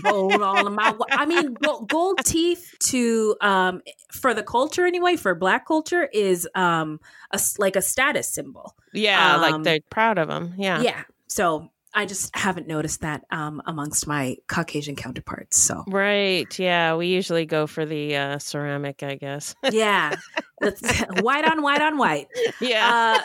[0.00, 3.82] gold all in my." wa-" I mean, gold, gold teeth to um
[4.12, 7.00] for the culture anyway, for Black culture is um
[7.32, 8.76] a like a status symbol.
[8.92, 10.54] Yeah, like Um, they're proud of them.
[10.56, 10.82] Yeah.
[10.82, 11.04] yeah.
[11.28, 15.56] So I just haven't noticed that um, amongst my Caucasian counterparts.
[15.56, 16.46] So Right.
[16.58, 16.94] Yeah.
[16.94, 19.54] We usually go for the uh, ceramic, I guess.
[19.72, 20.14] yeah,
[20.60, 22.28] That's white on white on white.
[22.60, 23.18] Yeah.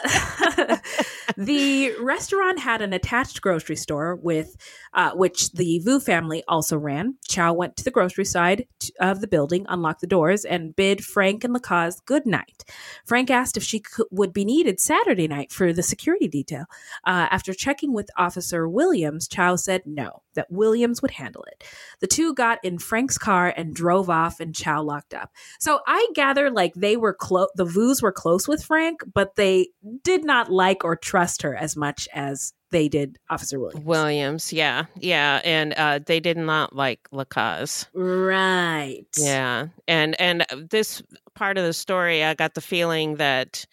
[0.58, 0.78] Uh,
[1.38, 4.58] the restaurant had an attached grocery store with
[4.94, 7.16] uh, which the Vu family also ran.
[7.28, 11.04] Chow went to the grocery side t- of the building, unlocked the doors, and bid
[11.04, 12.66] Frank and Lacaze good night.
[13.06, 16.66] Frank asked if she could, would be needed Saturday night for the security detail.
[17.06, 20.22] Uh, after checking with Officer Williams, Chow said no.
[20.34, 21.64] that Williams would handle it.
[22.00, 25.32] The two got in Frank's car and drove off, and Chow locked up.
[25.60, 29.70] So I gather like they were close, the Vus were close with Frank, but they
[30.04, 33.86] did not like or trust her as much as they did Officer Williams.
[33.86, 37.86] Williams, yeah, yeah, and uh, they did not like Lacaze.
[37.94, 39.06] Right.
[39.18, 41.04] Yeah, and and this
[41.36, 43.66] part of the story, I got the feeling that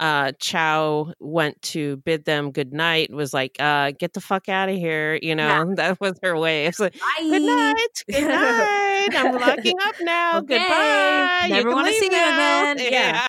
[0.00, 3.12] uh, Chow went to bid them good night.
[3.12, 5.64] Was like, uh, "Get the fuck out of here!" You know, Yeah.
[5.76, 6.66] that was her way.
[6.66, 7.06] It's like, Bye.
[7.20, 9.08] "Good night, good night.
[9.14, 10.30] I'm locking up now.
[10.40, 10.58] Okay.
[10.58, 11.46] Goodbye.
[11.48, 12.78] Never wanna leave see you again.
[12.80, 13.26] Yeah.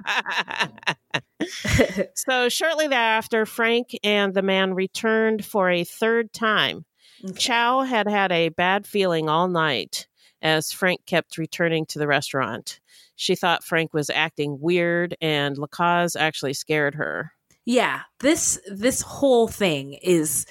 [2.16, 6.86] so shortly thereafter, Frank and the man returned for a third time.
[7.38, 10.08] Chow had had a bad feeling all night
[10.42, 12.80] as Frank kept returning to the restaurant.
[13.16, 17.32] She thought Frank was acting weird, and Lacaze actually scared her.
[17.66, 20.46] Yeah, this this whole thing is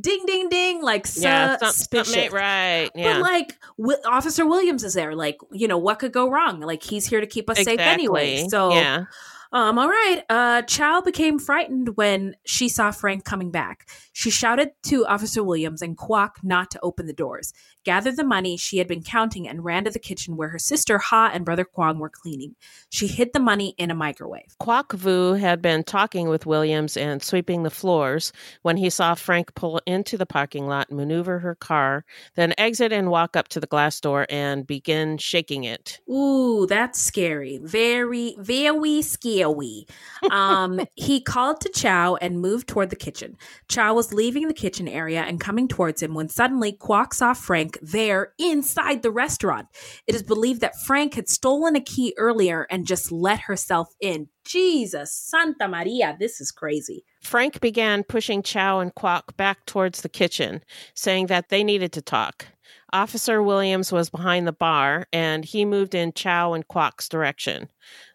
[0.00, 2.12] ding ding ding like Yeah, suspicious.
[2.14, 2.90] something right.
[2.94, 3.14] Yeah.
[3.14, 5.14] But like Wi- Officer Williams is there.
[5.14, 6.60] Like you know what could go wrong?
[6.60, 8.46] Like he's here to keep us safe anyway.
[8.48, 9.04] So Yeah.
[9.52, 10.22] Um, all right.
[10.28, 13.88] Uh, Chow became frightened when she saw Frank coming back.
[14.12, 17.54] She shouted to Officer Williams and Kwok not to open the doors,
[17.86, 20.98] gathered the money she had been counting, and ran to the kitchen where her sister
[20.98, 22.56] Ha and brother Kwong were cleaning.
[22.90, 24.56] She hid the money in a microwave.
[24.60, 28.32] Kwok Vu had been talking with Williams and sweeping the floors
[28.62, 33.08] when he saw Frank pull into the parking lot, maneuver her car, then exit and
[33.08, 36.00] walk up to the glass door and begin shaking it.
[36.10, 37.60] Ooh, that's scary.
[37.62, 39.86] Very, very scary.
[40.30, 43.36] Um, he called to Chow and moved toward the kitchen.
[43.68, 47.75] Chow was leaving the kitchen area and coming towards him when suddenly Kwok saw Frank
[47.82, 49.68] there inside the restaurant.
[50.06, 54.28] It is believed that Frank had stolen a key earlier and just let herself in.
[54.44, 57.04] Jesus, Santa Maria, this is crazy.
[57.22, 60.62] Frank began pushing Chow and Kwok back towards the kitchen,
[60.94, 62.46] saying that they needed to talk.
[62.92, 67.68] Officer Williams was behind the bar, and he moved in Chow and Kwok's direction.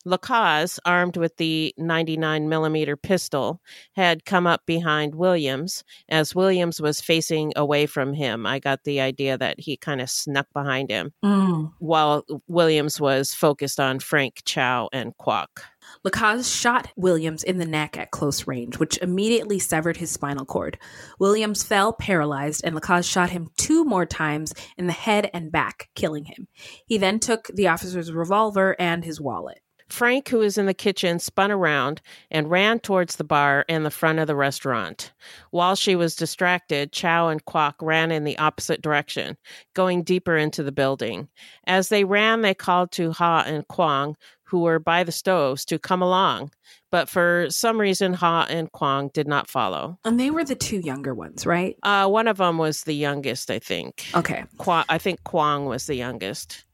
[0.06, 3.62] Lacaze, armed with the 99 millimeter pistol,
[3.96, 8.46] had come up behind Williams as Williams was facing away from him.
[8.46, 11.74] I got the idea that he kind of snuck behind him Mm.
[11.80, 15.64] while Williams was focused on Frank, Chow, and Kwok.
[16.06, 20.78] Lacaze shot Williams in the neck at close range, which immediately severed his spinal cord.
[21.20, 25.90] Williams fell paralyzed, and Lacaze shot him two more times in the head and back,
[25.96, 26.48] killing him.
[26.86, 29.60] He then took the officer's revolver and his wallet.
[29.92, 33.92] Frank, who was in the kitchen, spun around and ran towards the bar and the
[33.92, 35.12] front of the restaurant.
[35.52, 39.38] While she was distracted, Chow and Kwok ran in the opposite direction,
[39.74, 41.28] going deeper into the building.
[41.66, 45.80] As they ran, they called to Ha and Kwong, who were by the stoves, to
[45.80, 46.52] come along.
[46.92, 49.98] But for some reason, Ha and Kwong did not follow.
[50.04, 51.78] And they were the two younger ones, right?
[51.84, 54.08] Uh, one of them was the youngest, I think.
[54.14, 54.44] Okay.
[54.58, 56.66] Kwa- I think Kwong was the youngest.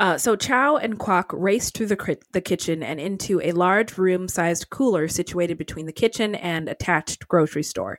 [0.00, 3.98] Uh, so Chow and Kwok raced through the, cri- the kitchen and into a large
[3.98, 7.98] room-sized cooler situated between the kitchen and attached grocery store.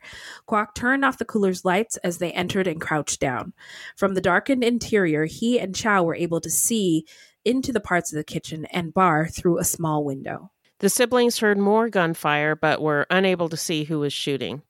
[0.50, 3.54] Kwok turned off the cooler's lights as they entered and crouched down.
[3.96, 7.06] From the darkened interior, he and Chow were able to see
[7.46, 10.50] into the parts of the kitchen and bar through a small window.
[10.82, 14.64] The siblings heard more gunfire but were unable to see who was shooting.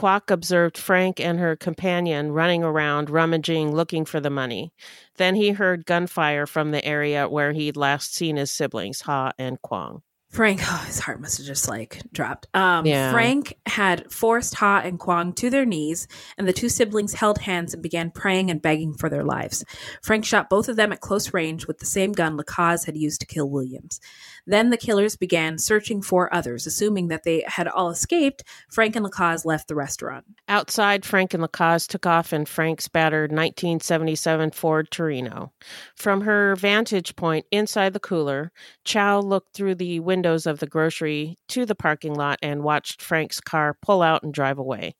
[0.00, 4.72] Kwok observed Frank and her companion running around, rummaging, looking for the money.
[5.18, 9.60] Then he heard gunfire from the area where he'd last seen his siblings, Ha and
[9.60, 10.00] Kwong.
[10.30, 12.46] Frank, oh, his heart must have just like dropped.
[12.54, 13.12] Um, Yeah.
[13.12, 16.06] Frank had forced Ha and Kwong to their knees,
[16.36, 19.64] and the two siblings held hands and began praying and begging for their lives.
[20.02, 23.20] Frank shot both of them at close range with the same gun Lacaze had used
[23.20, 24.00] to kill Williams.
[24.46, 28.42] Then the killers began searching for others, assuming that they had all escaped.
[28.70, 30.24] Frank and Lacaze left the restaurant.
[30.48, 35.52] Outside, Frank and Lacaze took off in Frank's battered 1977 Ford Torino.
[35.96, 38.52] From her vantage point inside the cooler,
[38.84, 43.40] Chow looked through the windows of the grocery to the parking lot and watched Frank's
[43.40, 44.94] car pull out and drive away.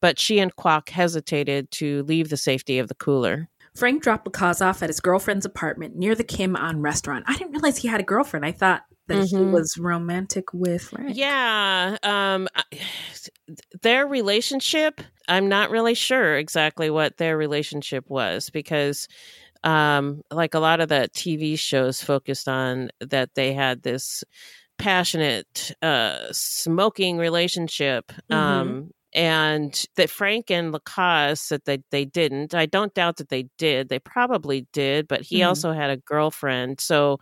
[0.00, 3.48] But she and Kwok hesitated to leave the safety of the cooler.
[3.78, 7.24] Frank dropped Lacaze off at his girlfriend's apartment near the Kim Anh restaurant.
[7.28, 8.44] I didn't realize he had a girlfriend.
[8.44, 9.52] I thought that he Mhm.
[9.52, 11.16] was romantic with Frank.
[11.16, 12.48] Yeah, um
[13.82, 19.08] their relationship, I'm not really sure exactly what their relationship was because
[19.64, 24.24] um like a lot of the TV shows focused on that they had this
[24.78, 32.54] passionate uh smoking relationship um and that Frank and Lacaze said that they didn't.
[32.54, 33.88] I don't doubt that they did.
[33.88, 35.48] They probably did, but he Mhm.
[35.48, 36.80] also had a girlfriend.
[36.80, 37.18] So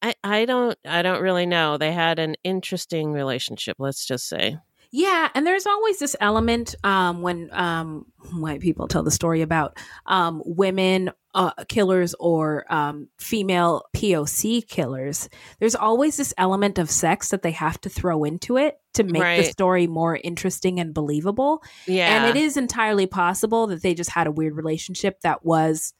[0.00, 1.76] I, I don't I don't really know.
[1.76, 4.58] They had an interesting relationship, let's just say.
[4.92, 9.76] Yeah, and there's always this element um, when um, white people tell the story about
[10.06, 15.28] um, women uh, killers or um, female POC killers.
[15.58, 19.44] There's always this element of sex that they have to throw into it to make
[19.44, 21.62] the story more interesting and believable.
[21.86, 22.26] Yeah.
[22.26, 25.92] and it is entirely possible that they just had a weird relationship that was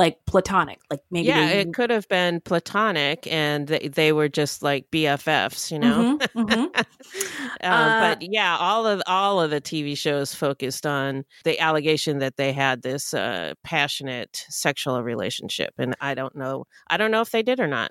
[0.00, 4.62] like platonic, like maybe yeah, it could have been platonic, and they, they were just
[4.62, 6.18] like BFFs, you know.
[6.34, 6.70] Mhm, mhm.
[6.74, 6.84] Uh,
[7.66, 12.38] Uh, but yeah, all of all of the TV shows focused on the allegation that
[12.38, 17.30] they had this uh, passionate sexual relationship, and I don't know, I don't know if
[17.30, 17.90] they did or not.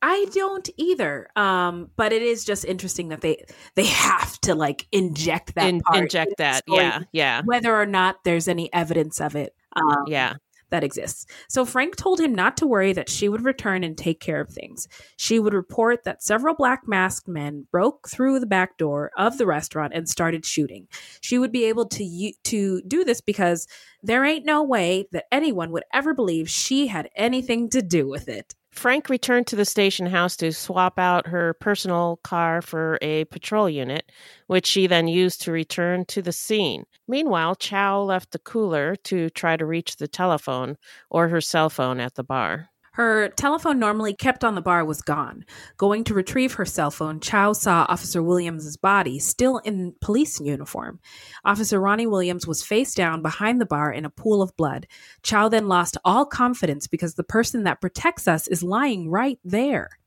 [0.00, 1.28] I don't either.
[1.36, 3.44] Um, but it is just interesting that they
[3.74, 7.42] they have to like inject that In- part inject that, story, yeah, yeah.
[7.44, 9.54] Whether or not there's any evidence of it.
[9.76, 10.34] Um, Yeah.
[10.70, 11.26] That exists.
[11.48, 14.50] So Frank told him not to worry that she would return and take care of
[14.50, 14.86] things.
[15.16, 19.46] She would report that several black masked men broke through the back door of the
[19.46, 20.86] restaurant and started shooting.
[21.20, 23.66] She would be able to to do this because
[24.02, 28.28] there ain't no way that anyone would ever believe she had anything to do with
[28.28, 28.54] it.
[28.72, 33.68] Frank returned to the station house to swap out her personal car for a patrol
[33.68, 34.10] unit,
[34.46, 36.84] which she then used to return to the scene.
[37.06, 40.76] Meanwhile, Chow left the cooler to try to reach the telephone
[41.10, 42.69] or her cell phone at the bar.
[42.92, 45.44] Her telephone, normally kept on the bar, was gone.
[45.76, 50.98] Going to retrieve her cell phone, Chow saw Officer Williams's body still in police uniform.
[51.44, 54.88] Officer Ronnie Williams was face down behind the bar in a pool of blood.
[55.22, 59.99] Chow then lost all confidence because the person that protects us is lying right there.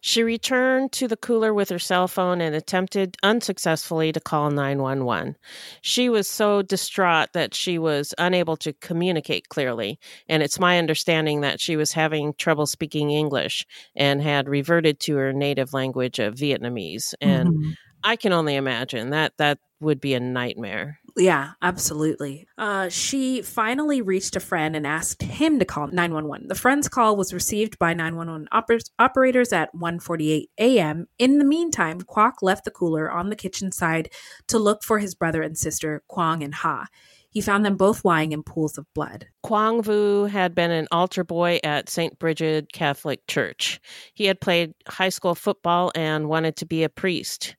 [0.00, 5.36] She returned to the cooler with her cell phone and attempted unsuccessfully to call 911.
[5.82, 11.42] She was so distraught that she was unable to communicate clearly, and it's my understanding
[11.42, 16.34] that she was having trouble speaking English and had reverted to her native language of
[16.34, 17.14] Vietnamese.
[17.20, 17.74] And Mhm.
[18.02, 20.99] I can only imagine that that would be a nightmare.
[21.16, 22.46] Yeah, absolutely.
[22.56, 26.48] Uh, she finally reached a friend and asked him to call 911.
[26.48, 31.06] The friend's call was received by 911 oper- operators at 1:48 a.m.
[31.18, 34.10] In the meantime, Kwok left the cooler on the kitchen side
[34.48, 36.86] to look for his brother and sister, Kwang and Ha.
[37.30, 39.28] He found them both lying in pools of blood.
[39.44, 42.18] Kwang Vu had been an altar boy at St.
[42.18, 43.80] Bridget Catholic Church.
[44.14, 47.54] He had played high school football and wanted to be a priest.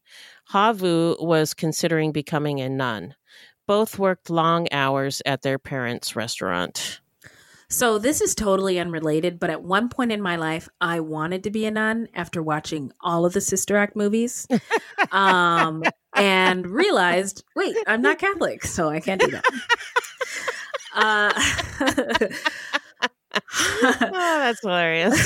[0.52, 3.16] Ha Vu was considering becoming a nun.
[3.68, 7.00] Both worked long hours at their parents' restaurant.
[7.70, 11.52] So this is totally unrelated, but at one point in my life, I wanted to
[11.52, 14.46] be a nun after watching all of the Sister Act movies,
[15.14, 15.84] um,
[16.18, 19.46] and realized, wait, I'm not Catholic, so I can't do that.
[20.94, 21.32] Uh,
[23.64, 25.26] oh, that's hilarious.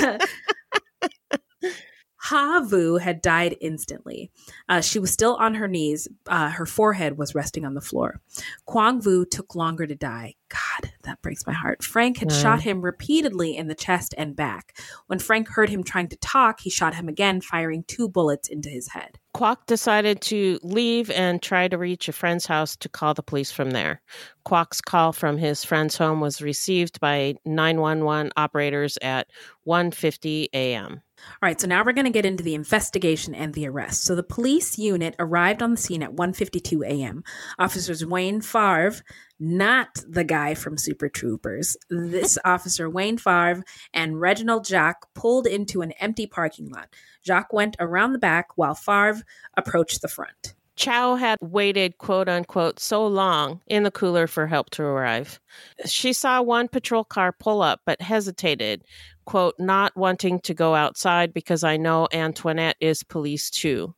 [2.25, 4.31] Ha Vu had died instantly.
[4.67, 6.07] Uh, she was still on her knees.
[6.27, 8.19] Uh, her forehead was resting on the floor.
[8.65, 10.33] Kwang Vu took longer to die.
[10.49, 11.83] God, that breaks my heart.
[11.83, 12.41] Frank had Mm.
[12.41, 14.75] shot him repeatedly in the chest and back.
[15.05, 18.69] When Frank heard him trying to talk, he shot him again, firing two bullets into
[18.69, 19.19] his head.
[19.35, 23.51] Kwok decided to leave and try to reach a friend's house to call the police
[23.51, 24.01] from there.
[24.47, 29.27] Kwok's call from his friend's home was received by 911 operators at
[29.67, 31.01] 1:50 a.m.
[31.41, 34.03] All right, so now we're going to get into the investigation and the arrest.
[34.03, 37.23] So the police unit arrived on the scene at 1:52 a.m.
[37.59, 39.01] Officers Wayne Favre,
[39.39, 43.63] not the guy from Super Troopers, this officer Wayne Favre
[43.93, 46.89] and Reginald Jacques pulled into an empty parking lot.
[47.25, 49.23] Jacques went around the back while Favre
[49.57, 50.55] approached the front.
[50.75, 55.39] Chow had waited, quote unquote, so long in the cooler for help to arrive.
[55.85, 58.83] She saw one patrol car pull up, but hesitated,
[59.25, 63.95] quote, not wanting to go outside because I know Antoinette is police too.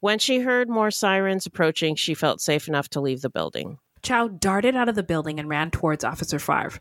[0.00, 3.78] When she heard more sirens approaching, she felt safe enough to leave the building.
[4.02, 6.78] Chow darted out of the building and ran towards Officer Favre.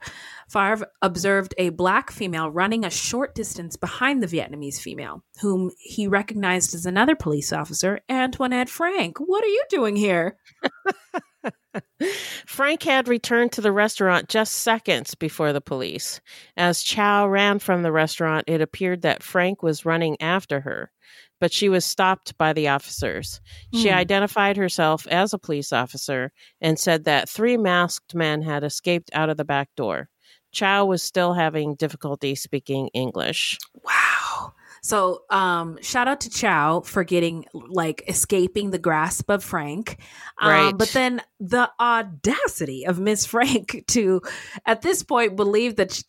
[0.50, 6.06] Favre observed a black female running a short distance behind the Vietnamese female, whom he
[6.06, 9.20] recognized as another police officer, Antoinette Frank.
[9.20, 10.38] What are you doing here?
[12.46, 16.22] Frank had returned to the restaurant just seconds before the police.
[16.58, 20.92] As Chow ran from the restaurant, it appeared that Frank was running after her,
[21.40, 23.42] but she was stopped by the officers.
[23.74, 23.96] She Hmm.
[23.96, 26.32] identified herself as a police officer
[26.62, 30.10] and said that three masked men had escaped out of the back door.
[30.52, 33.58] Chow was still having difficulty speaking English.
[33.84, 34.03] Wow.
[34.84, 39.98] So, um, shout out to Chow for getting like escaping the grasp of Frank.
[40.42, 40.78] Um, Right.
[40.78, 44.22] But then the audacity of Miss Frank to,
[44.66, 46.04] at this point, believe that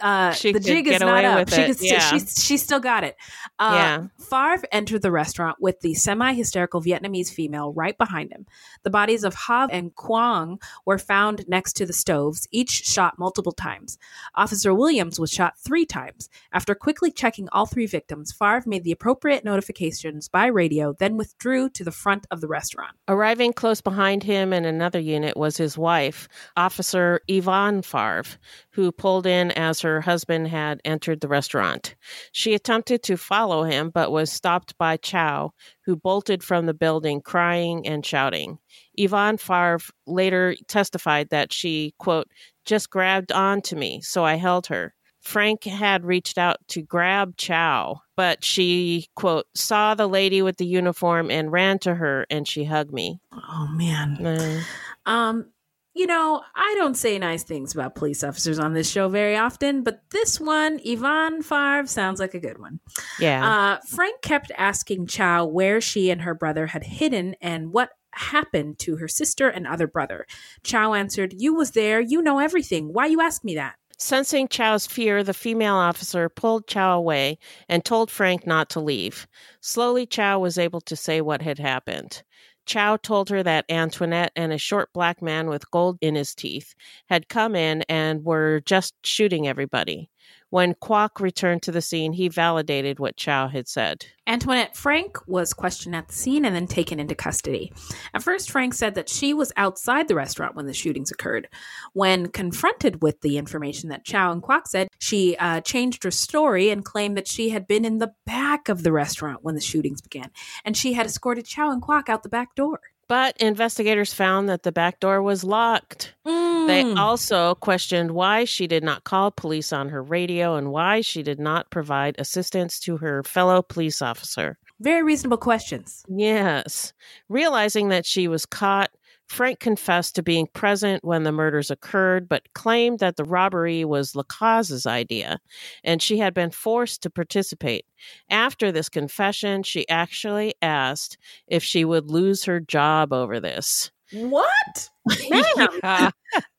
[0.00, 1.48] uh, She the jig is not up.
[1.48, 1.98] She st- yeah.
[2.00, 3.16] she's she still got it.
[3.58, 4.06] Uh, Yeah.
[4.18, 8.46] Favre entered the restaurant with the semi-hysterical Vietnamese female right behind him.
[8.82, 13.52] The bodies of Hav and Quang were found next to the stoves, each shot multiple
[13.52, 13.98] times.
[14.34, 16.28] Officer Williams was shot three times.
[16.52, 21.68] After quickly checking all three victims, Favre made the appropriate notifications by radio, then withdrew
[21.70, 22.96] to the front of the restaurant.
[23.08, 28.24] Arriving close behind him in another unit was his wife, Officer Yvonne Favre,
[28.72, 31.94] who pulled in as her husband had entered the restaurant.
[32.32, 35.52] She attempted to follow him, but was stopped by Chow,
[35.84, 38.58] who bolted from the building crying and shouting.
[38.94, 42.28] Yvonne Favre later testified that she, quote,
[42.64, 44.94] just grabbed onto me, so I held her.
[45.20, 50.66] Frank had reached out to grab Chow, but she, quote, saw the lady with the
[50.66, 53.20] uniform and ran to her and she hugged me.
[53.32, 54.16] Oh man.
[54.18, 54.62] Mm.
[55.04, 55.46] Um,
[55.94, 59.82] you know, I don't say nice things about police officers on this show very often,
[59.82, 62.80] but this one, Yvonne Favre, sounds like a good one.
[63.18, 63.48] Yeah.
[63.48, 68.78] Uh, Frank kept asking Chow where she and her brother had hidden and what happened
[68.80, 70.26] to her sister and other brother.
[70.62, 72.92] Chow answered, You was there, you know everything.
[72.92, 73.74] Why you ask me that?
[73.98, 77.38] Sensing Chow's fear, the female officer pulled Chow away
[77.68, 79.26] and told Frank not to leave.
[79.60, 82.22] Slowly, Chow was able to say what had happened.
[82.70, 86.74] Chow told her that Antoinette and a short black man with gold in his teeth
[87.08, 90.09] had come in and were just shooting everybody.
[90.50, 94.06] When Kwok returned to the scene, he validated what Chow had said.
[94.26, 97.72] Antoinette Frank was questioned at the scene and then taken into custody.
[98.14, 101.48] At first, Frank said that she was outside the restaurant when the shootings occurred.
[101.92, 106.70] When confronted with the information that Chow and Kwok said, she uh, changed her story
[106.70, 110.00] and claimed that she had been in the back of the restaurant when the shootings
[110.00, 110.30] began,
[110.64, 112.80] and she had escorted Chow and Kwok out the back door.
[113.10, 116.14] But investigators found that the back door was locked.
[116.24, 116.96] They Mm.
[116.96, 121.40] also questioned why she did not call police on her radio and why she did
[121.40, 124.58] not provide assistance to her fellow police officer.
[124.78, 126.04] Very reasonable questions.
[126.08, 126.92] Yes.
[127.28, 128.92] Realizing that she was caught,
[129.30, 134.16] Frank confessed to being present when the murders occurred, but claimed that the robbery was
[134.16, 135.38] Lacaze's idea
[135.84, 137.86] and she had been forced to participate.
[138.28, 141.16] After this confession, she actually asked
[141.46, 143.92] if she would lose her job over this.
[144.10, 144.90] What?
[145.30, 146.10] Ma'am.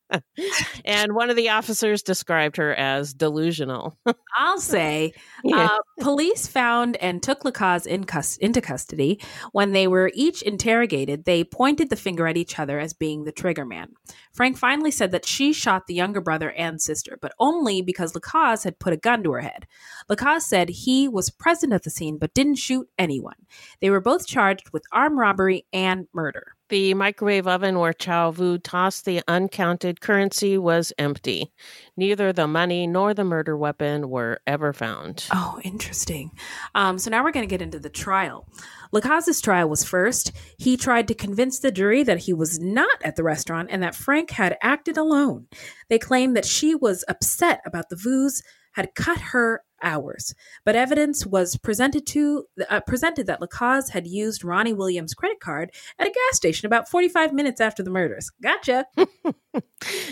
[0.85, 3.97] and one of the officers described her as delusional.
[4.37, 5.13] I'll say
[5.45, 5.67] Yeah.
[5.67, 9.21] uh, police found and took Lacaze in cus- into custody.
[9.53, 13.33] When they were each interrogated, they pointed the finger at each other as being the
[13.33, 13.93] trigger man.
[14.33, 18.65] Frank finally said that she shot the younger brother and sister, but only because Lacaze
[18.65, 19.67] had put a gun to her head.
[20.11, 23.35] Lacaze said he was present at the scene but didn't shoot anyone.
[23.81, 26.55] They were both charged with armed robbery and murder.
[26.73, 31.53] The microwave oven where Chow Vu tossed the uncounted currency was empty.
[31.99, 35.27] Neither the money nor the murder weapon were ever found.
[35.35, 36.31] Oh, interesting.
[36.75, 38.49] Um, so now we're going to get into the trial.
[38.91, 40.33] Lacaze's trial was first.
[40.57, 43.95] He tried to convince the jury that he was not at the restaurant and that
[43.95, 45.49] Frank had acted alone.
[45.91, 48.43] They claimed that she was upset about the Vus
[48.73, 54.45] had cut her hours, but evidence was presented to uh, presented that Lacaze had used
[54.45, 58.31] Ronnie Williams' credit card at a gas station about 45 minutes after the murders.
[58.43, 58.87] Gotcha.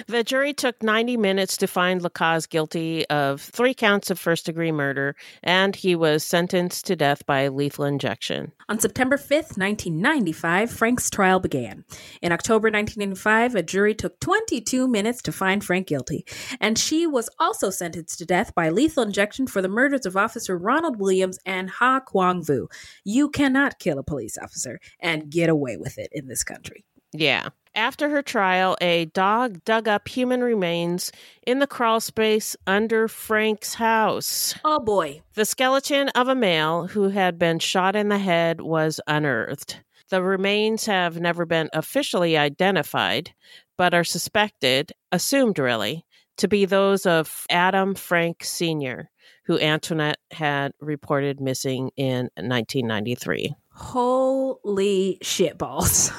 [0.07, 4.73] The jury took 90 minutes to find Lacaze guilty of three counts of first degree
[4.73, 8.53] murder, and he was sentenced to death by lethal injection.
[8.68, 11.85] On September 5th, 1995, Frank's trial began.
[12.23, 16.27] In October 1995, a jury took 22 minutes to find Frank guilty,
[16.61, 20.57] and she was also sentenced to death by lethal injection for the murders of Officer
[20.57, 22.69] Ronald Williams and Ha Kwang Vu.
[23.05, 26.85] You cannot kill a police officer and get away with it in this country.
[27.13, 27.49] Yeah.
[27.75, 31.13] After her trial, a dog dug up human remains
[31.47, 34.55] in the crawl space under Frank's house.
[34.65, 35.23] Oh boy.
[35.35, 39.81] The skeleton of a male who had been shot in the head was unearthed.
[40.09, 43.33] The remains have never been officially identified,
[43.79, 46.05] but are suspected, assumed really,
[46.39, 49.11] to be those of Adam Frank Sr.,
[49.45, 53.55] who Antoinette had reported missing in 1993.
[53.72, 56.11] Holy shitballs.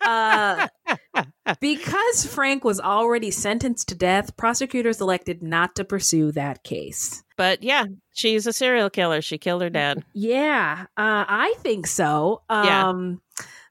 [0.00, 0.68] uh,
[1.60, 7.24] because Frank was already sentenced to death, prosecutors elected not to pursue that case.
[7.36, 9.20] But yeah, she's a serial killer.
[9.20, 10.04] She killed her dad.
[10.14, 12.42] Yeah, uh, I think so.
[12.48, 12.90] Yeah.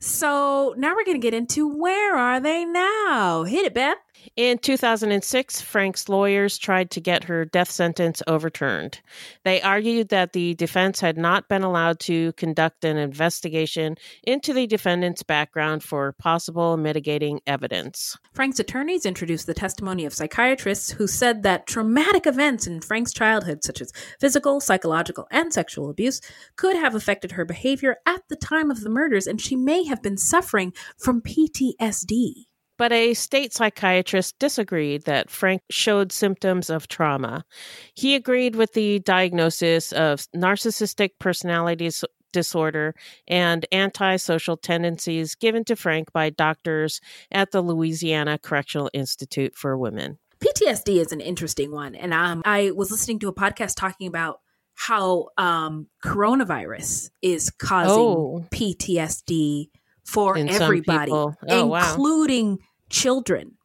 [0.06, 3.44] So now we're going to get into where are they now?
[3.44, 3.98] Hit it, Beth.
[4.36, 9.00] In 2006, Frank's lawyers tried to get her death sentence overturned.
[9.44, 14.68] They argued that the defense had not been allowed to conduct an investigation into the
[14.68, 17.56] defendant's background for possible mitigating evidence.
[17.56, 18.18] evidence.
[18.34, 23.64] Frank's attorneys introduced the testimony of psychiatrists who said that traumatic events in Frank's childhood,
[23.64, 26.20] such as physical, psychological, and sexual abuse,
[26.58, 29.95] could have affected her behavior at the time of the murders, and she may have
[30.02, 32.46] been suffering from PTSD.
[32.78, 37.46] But a state psychiatrist disagreed that Frank showed symptoms of trauma.
[37.94, 41.90] He agreed with the diagnosis of narcissistic personality
[42.34, 42.94] disorder
[43.30, 47.00] and antisocial tendencies given to Frank by doctors
[47.32, 50.20] at the Louisiana Correctional Institute for Women.
[50.42, 51.96] PTSD is an interesting one.
[51.96, 54.42] And um, I was listening to a podcast talking about
[54.74, 58.46] how um, coronavirus is causing Oh.
[58.52, 59.70] PTSD
[60.06, 61.12] for In everybody.
[61.12, 61.90] Oh, wow.
[61.90, 63.58] including children.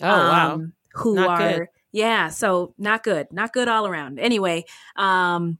[0.00, 0.54] Oh, wow.
[0.54, 1.68] um, Who Not are, good.
[1.92, 4.18] yeah, so not good, not good all around.
[4.18, 4.64] Anyway,
[4.96, 5.58] um,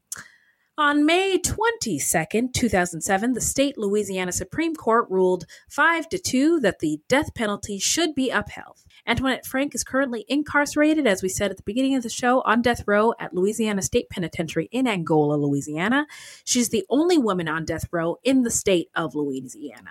[0.79, 6.99] on May 22nd, 2007, the state Louisiana Supreme Court ruled 5 to 2 that the
[7.09, 8.79] death penalty should be upheld.
[9.07, 12.63] Antoinette Frank is currently incarcerated, as we said at the beginning of the show, on
[12.63, 16.07] death row at Louisiana State Penitentiary in Angola, Louisiana.
[16.45, 19.91] She's the only woman on death row in the state of Louisiana.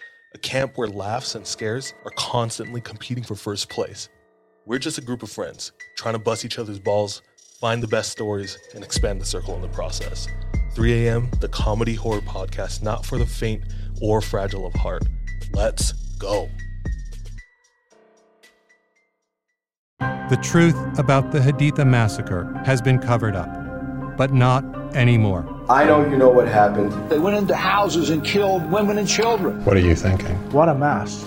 [0.33, 4.07] A camp where laughs and scares are constantly competing for first place.
[4.65, 7.21] We're just a group of friends trying to bust each other's balls,
[7.59, 10.29] find the best stories, and expand the circle in the process.
[10.73, 13.61] 3 a.m., the comedy horror podcast not for the faint
[14.01, 15.03] or fragile of heart.
[15.51, 16.49] Let's go.
[19.99, 24.63] The truth about the Haditha massacre has been covered up, but not
[24.95, 25.60] anymore.
[25.71, 26.91] I know you know what happened.
[27.09, 29.63] They went into houses and killed women and children.
[29.63, 30.35] What are you thinking?
[30.51, 31.23] What a mess.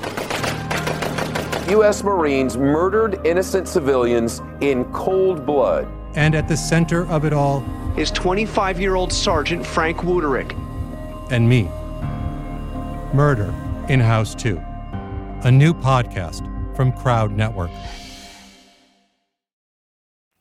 [1.70, 2.04] U.S.
[2.04, 5.88] Marines murdered innocent civilians in cold blood.
[6.14, 7.64] And at the center of it all
[7.96, 10.52] is 25 year old Sergeant Frank Wuterich.
[11.30, 11.62] and me.
[13.14, 13.54] Murder
[13.88, 14.58] in House 2,
[15.44, 16.44] a new podcast
[16.76, 17.70] from Crowd Network.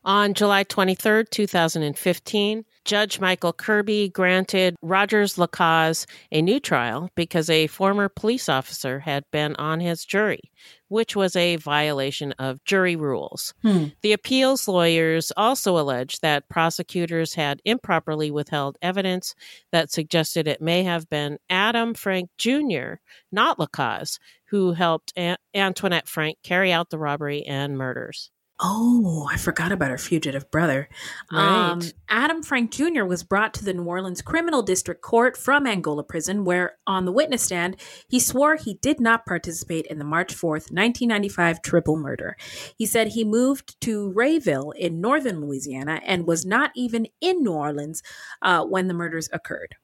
[0.04, 7.68] On July 23rd, 2015, Judge Michael Kirby granted Rogers Lacaze a new trial because a
[7.68, 10.52] former police officer had been on his jury,
[10.90, 13.54] which was a violation of jury rules.
[13.62, 13.86] Hmm.
[14.02, 19.34] The appeals lawyers also alleged that prosecutors had improperly withheld evidence
[19.72, 22.96] that suggested it may have been Adam Frank Jr.,
[23.32, 28.30] not Lacaze, who helped An- Antoinette Frank carry out the robbery and murders.
[28.66, 30.88] Oh, I forgot about her fugitive brother.
[31.30, 31.72] Right.
[31.72, 33.04] Um, Adam Frank Jr.
[33.04, 37.12] was brought to the New Orleans Criminal District Court from Angola Prison, where on the
[37.12, 37.76] witness stand,
[38.08, 42.38] he swore he did not participate in the March 4th, 1995 triple murder.
[42.78, 47.52] He said he moved to Rayville in northern Louisiana and was not even in New
[47.52, 48.02] Orleans
[48.42, 49.76] uh, when the murders occurred.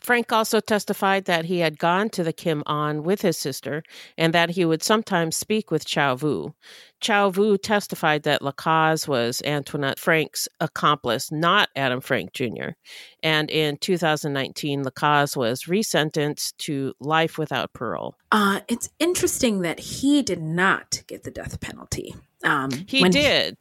[0.00, 3.82] Frank also testified that he had gone to the Kim Anh with his sister
[4.16, 6.54] and that he would sometimes speak with Chow Vu.
[7.00, 12.70] Chow Vu testified that Lacaze was Antoinette Frank's accomplice, not Adam Frank Jr.
[13.22, 18.14] And in 2019, Lacaze was resentenced to life without parole.
[18.32, 22.14] Uh, it's interesting that he did not get the death penalty.
[22.44, 23.56] Um, He did.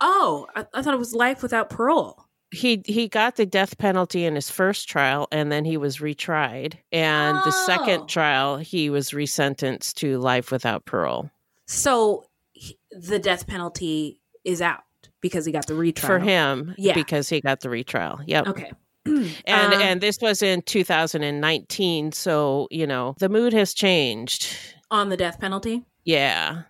[0.00, 2.26] oh, I, I thought it was life without parole.
[2.52, 6.74] He he got the death penalty in his first trial and then he was retried.
[6.90, 7.64] And the Oh.
[7.66, 11.30] second trial, he was resentenced to life without parole.
[11.66, 14.82] So he- the death penalty is out
[15.20, 16.94] because he got the retrial for him Yeah.
[16.94, 18.18] because he got the retrial.
[18.26, 18.48] Yep.
[18.48, 18.72] Okay.
[19.06, 24.56] And Um, and this was in 2019, so you know the mood has changed.
[24.90, 25.84] on the death penalty.
[26.04, 26.62] Yeah.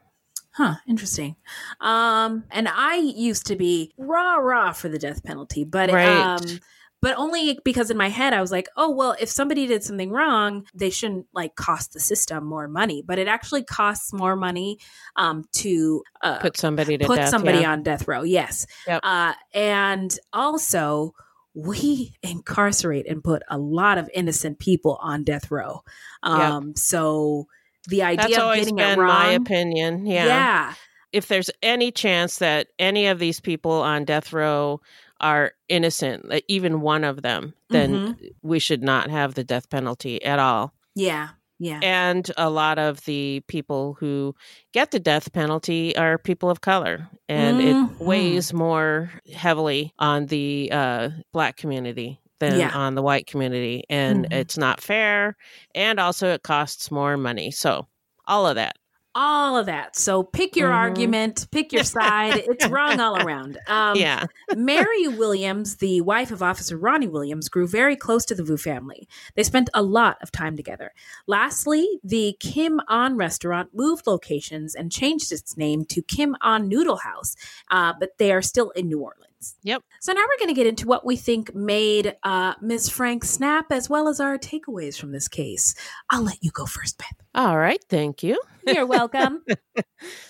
[0.61, 1.37] Huh, interesting.
[1.81, 6.07] Um, and I used to be rah rah for the death penalty, but Right.
[6.07, 6.61] um,
[7.01, 10.11] but only because in my head I was like, oh well, if somebody did something
[10.11, 13.03] wrong, they shouldn't like cost the system more money.
[13.03, 14.77] But it actually costs more money
[15.17, 17.73] um to uh, Put somebody to put death, somebody yeah.
[17.73, 18.23] on death row.
[18.23, 18.67] Yes.
[18.87, 19.01] Yep.
[19.03, 21.15] Uh, and also
[21.55, 25.81] we incarcerate and put a lot of innocent people on death row.
[26.23, 27.47] Um, so
[27.89, 30.07] the idea That's of always getting been it wrong, my opinion.
[30.07, 30.27] Yeah.
[30.27, 30.75] Yeah.
[31.13, 34.81] If there's any chance that any of these people on death row
[35.21, 38.31] are innocent, even one of them, then Mhm.
[38.43, 40.73] we should not have the death penalty at all.
[40.95, 41.31] Yeah.
[41.59, 41.81] Yeah.
[41.83, 44.35] And a lot of the people who
[44.73, 47.09] get the death penalty are people of color.
[47.29, 47.91] And Mhm.
[48.01, 52.71] it weighs more heavily on the uh, black community than Yeah.
[52.77, 53.85] on the white community.
[53.89, 54.33] And Mhm.
[54.33, 55.37] it's not fair.
[55.75, 57.51] And also, it costs more money.
[57.53, 57.87] So,
[58.27, 58.77] all of that.
[59.13, 59.97] all of that.
[59.97, 60.75] So pick your Mhm.
[60.77, 62.37] argument, pick your side.
[62.47, 63.59] it's wrong all around.
[63.67, 64.27] Um, Yeah.
[64.55, 69.09] Mary Williams, the wife of Officer Ronnie Williams, grew very close to the Vu family.
[69.35, 70.93] They spent a lot of time together.
[71.27, 76.99] Lastly, the Kim Anh restaurant moved locations and changed its name to Kim Anh Noodle
[76.99, 77.35] House,
[77.69, 79.27] uh, but they are still in New Orleans.
[79.63, 79.83] Yep.
[80.01, 82.89] So now we're going to get into what we think made uh, Ms.
[82.91, 85.75] Frank snap, as well as our takeaways from this case.
[86.11, 87.15] I'll let you go first, Beth.
[87.35, 87.83] All right.
[87.89, 88.41] Thank you.
[88.67, 89.43] You're welcome.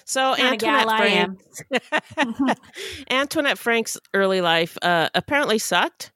[0.05, 1.39] So Kinda Antoinette gal I am.
[2.17, 2.59] Frank,
[3.11, 6.11] Antoinette Frank's early life uh, apparently sucked.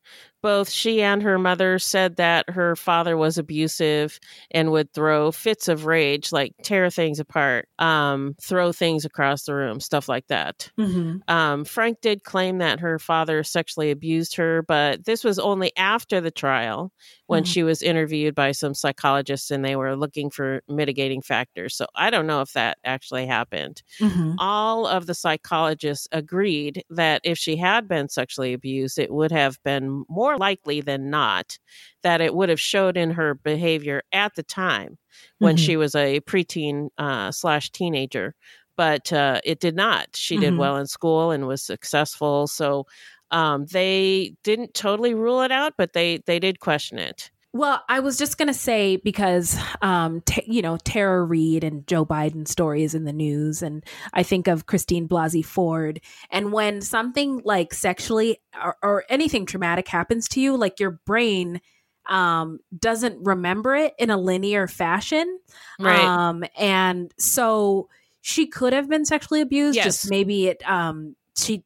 [0.45, 4.21] Both she and her mother said that her father was abusive
[4.51, 9.55] and would throw fits of rage, like tear things apart, um, throw things across the
[9.55, 10.71] room, stuff like that.
[10.79, 11.23] Mhm.
[11.29, 16.21] Um, Frank did claim that her father sexually abused her, but this was only after
[16.21, 16.93] the trial
[17.27, 17.47] when Mhm.
[17.47, 21.75] she was interviewed by some psychologists and they were looking for mitigating factors.
[21.77, 23.83] So I don't know if that actually happened.
[24.01, 24.41] Mhm.
[24.41, 29.63] All of the psychologists agreed that if she had been sexually abused, it would have
[29.65, 31.59] been more likely than not
[32.03, 34.99] that it would have showed in her behavior at the time
[35.39, 35.59] when Mhm.
[35.59, 38.35] she was a preteen uh, slash teenager
[38.77, 40.09] but uh, it did not.
[40.17, 40.59] She did Mhm.
[40.59, 42.49] well in school and was successful.
[42.49, 42.87] So
[43.35, 47.31] um, they didn't totally rule it out, but they they did question it.
[47.53, 51.87] Well, I was just going to say because, um, t- you know, Tara Reid and
[51.87, 56.01] Joe Biden stories in the news, and I think of Christine Blasey Ford.
[56.31, 61.61] And when something like sexually or, or anything traumatic happens to you, like your brain
[62.09, 65.39] um, doesn't remember it in a linear fashion.
[65.79, 66.01] Right.
[66.01, 67.89] Um, and so
[68.21, 69.77] she could have been sexually abused.
[69.77, 69.85] Yes.
[69.85, 71.63] Just maybe it, um, she,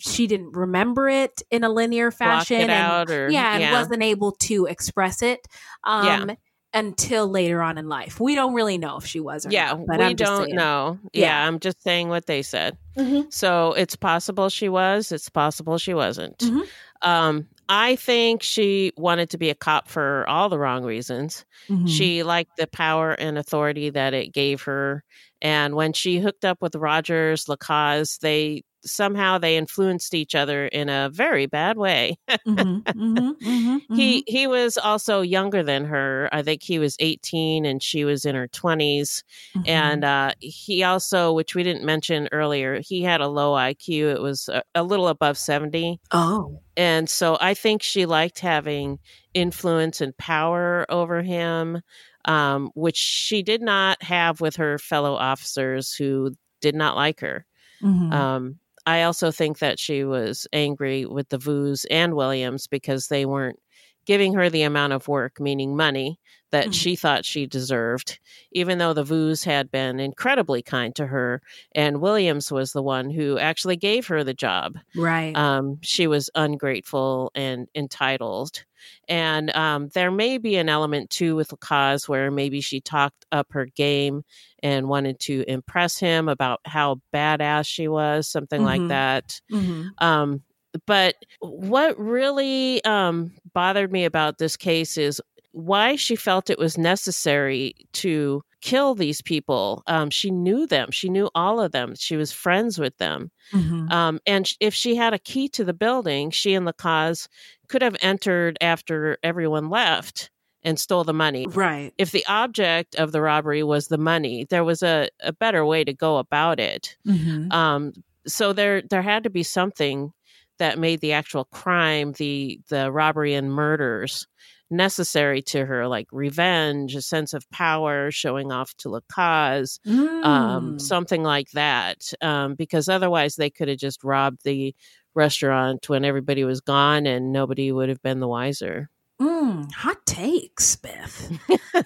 [0.00, 3.72] she didn't remember it in a linear fashion and or- yeah and yeah.
[3.72, 5.46] wasn't able to express it
[5.84, 6.34] um Yeah.
[6.74, 9.86] until later on in life we don't really know if she was or Yeah, not,
[9.86, 10.98] but we don't know.
[11.12, 11.26] Yeah.
[11.26, 11.46] Yeah.
[11.46, 12.76] I'm just saying what they said.
[12.96, 13.32] Mhm.
[13.32, 15.12] So it's possible she was.
[15.12, 16.38] It's possible she wasn't.
[16.38, 16.62] Mhm.
[17.02, 21.44] Um, I think she wanted to be a cop for all the wrong reasons.
[21.68, 21.88] Mhm.
[21.88, 25.02] She liked the power and authority that it gave her.
[25.42, 30.88] And when she hooked up with Rogers Lacaze, they somehow they influenced each other in
[30.88, 32.16] a very bad way.
[32.46, 36.28] Mhm, mhm, mhm, he he was also younger than her.
[36.32, 39.24] I think he was 18 and she was in her 20s.
[39.54, 39.64] mhm.
[39.64, 44.08] And uh, he also, which we didn't mention earlier, he had a low IQ.
[44.10, 46.00] It was a, a little above 70.
[46.12, 48.98] oh And so I think she liked having
[49.34, 51.82] influence and power over him,
[52.26, 57.46] um, which she did not have with her fellow officers who did not like her.
[57.80, 58.10] Mhm.
[58.10, 63.26] Um, I also think that she was angry with the Vus and Williams because they
[63.26, 63.58] weren't
[64.06, 66.18] giving her the amount of work, meaning money,
[66.50, 66.72] that Mhm.
[66.72, 68.18] she thought she deserved,
[68.52, 71.40] even though the Vus had been incredibly kind to her.
[71.74, 74.78] And Williams was the one who actually gave her the job.
[74.94, 78.64] right Um, she was ungrateful and entitled.
[79.08, 83.48] And um, there may be an element too with Lacaze where maybe she talked up
[83.52, 84.22] her game
[84.62, 88.88] and wanted to impress him about how badass she was, something like Mhm.
[88.88, 89.40] that.
[89.52, 89.90] Mhm.
[89.98, 90.42] Um,
[90.86, 95.20] but what really um, bothered me about this case is
[95.52, 99.82] why she felt it was necessary to kill these people.
[99.86, 103.30] Um, she knew them, she knew all of them, she was friends with them.
[103.52, 103.90] Mhm.
[103.90, 107.26] Um, and sh- if she had a key to the building, she and Lacaze
[107.68, 110.30] could have entered after everyone left
[110.62, 111.46] and stole the money.
[111.48, 115.64] right If the object of the robbery was the money, there was a, a better
[115.64, 116.96] way to go about it.
[117.06, 117.50] Mhm.
[117.52, 117.92] Um,
[118.26, 120.12] so there there had to be something
[120.58, 124.26] that made the actual crime, the the robbery and murders,
[124.70, 129.78] necessary to her, like revenge, a sense of power, showing off to Lacaze,
[130.24, 130.80] um, Mm.
[130.80, 132.12] something like that.
[132.20, 134.74] Um, because otherwise, they could have just robbed the
[135.14, 138.88] restaurant when everybody was gone, and nobody would have been the wiser.
[139.20, 141.38] Mm, hot takes, Beth.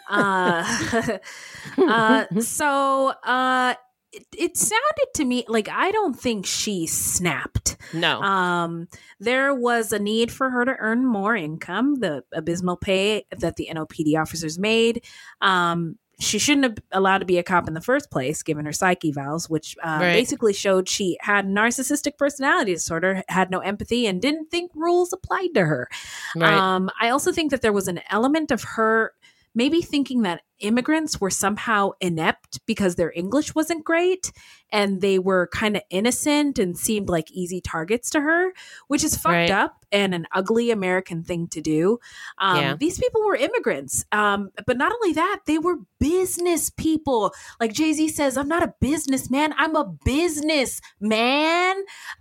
[0.09, 1.19] uh,
[1.79, 3.75] uh, so uh,
[4.15, 7.77] it, it sounded to me like I don't think she snapped.
[7.93, 8.21] No.
[8.23, 8.89] Um,
[9.21, 13.69] there was a need for her to earn more income, the abysmal pay that the
[13.73, 15.05] NOPD officers made.
[15.41, 18.73] Um, she shouldn't have allowed to be a cop in the first place, given her
[18.73, 20.13] psych evals, which uh, Right.
[20.13, 25.49] basically showed she had narcissistic personality disorder, had no empathy, and didn't think rules applied
[25.55, 25.89] to her.
[26.37, 26.53] Right.
[26.55, 29.13] Um, I also think that there was an element of her
[29.57, 34.31] maybe thinking that immigrants were somehow inept because their English wasn't great
[34.71, 38.53] and they were kind of innocent and seemed like easy targets to her,
[38.89, 39.51] which is fucked Right.
[39.51, 41.99] up and an ugly American thing to do.
[42.39, 42.77] Um, Yeah.
[42.77, 44.05] These people were immigrants.
[44.11, 47.33] Um, but not only that, they were business people.
[47.61, 51.77] Like Jay Z says, I'm not a businessman, I'm a business man,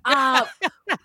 [0.05, 0.45] uh,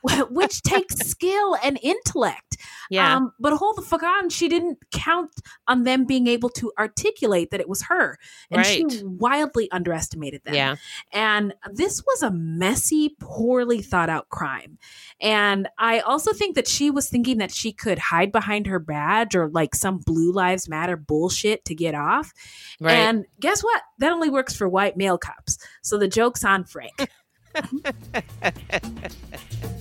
[0.30, 2.56] which takes skill and intellect.
[2.90, 3.16] Yeah.
[3.16, 4.28] Um, but hold the fuck on.
[4.30, 5.30] She didn't count
[5.66, 8.18] on them being able to articulate that it was her.
[8.50, 10.54] And she wildly underestimated them.
[10.54, 10.76] Yeah.
[11.12, 14.78] And this was a messy, poorly thought out crime.
[15.20, 19.34] And I also think that she was thinking that she could hide behind her badge
[19.34, 22.32] or like some Blue Lives Matter bullshit to get off.
[22.80, 22.94] Right.
[22.94, 23.82] And guess what?
[23.98, 25.58] That only works for white male cops.
[25.82, 27.08] So the joke's on Frank.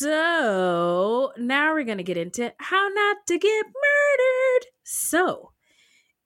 [0.00, 4.66] So now we're going to get into how not to get murdered.
[4.82, 5.52] So,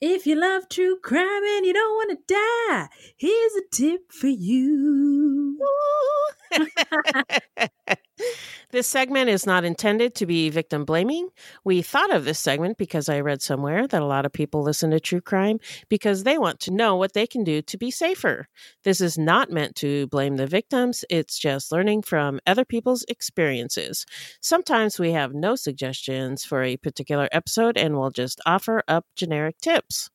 [0.00, 4.28] if you love true crime and you don't want to die, here's a tip for
[4.28, 5.58] you.
[8.70, 11.28] This segment is not intended to be victim blaming.
[11.64, 14.90] We thought of this segment because I read somewhere that a lot of people listen
[14.90, 18.48] to true crime because they want to know what they can do to be safer.
[18.82, 24.06] This is not meant to blame the victims, it's just learning from other people's experiences.
[24.40, 29.58] Sometimes we have no suggestions for a particular episode and we'll just offer up generic
[29.58, 30.10] tips.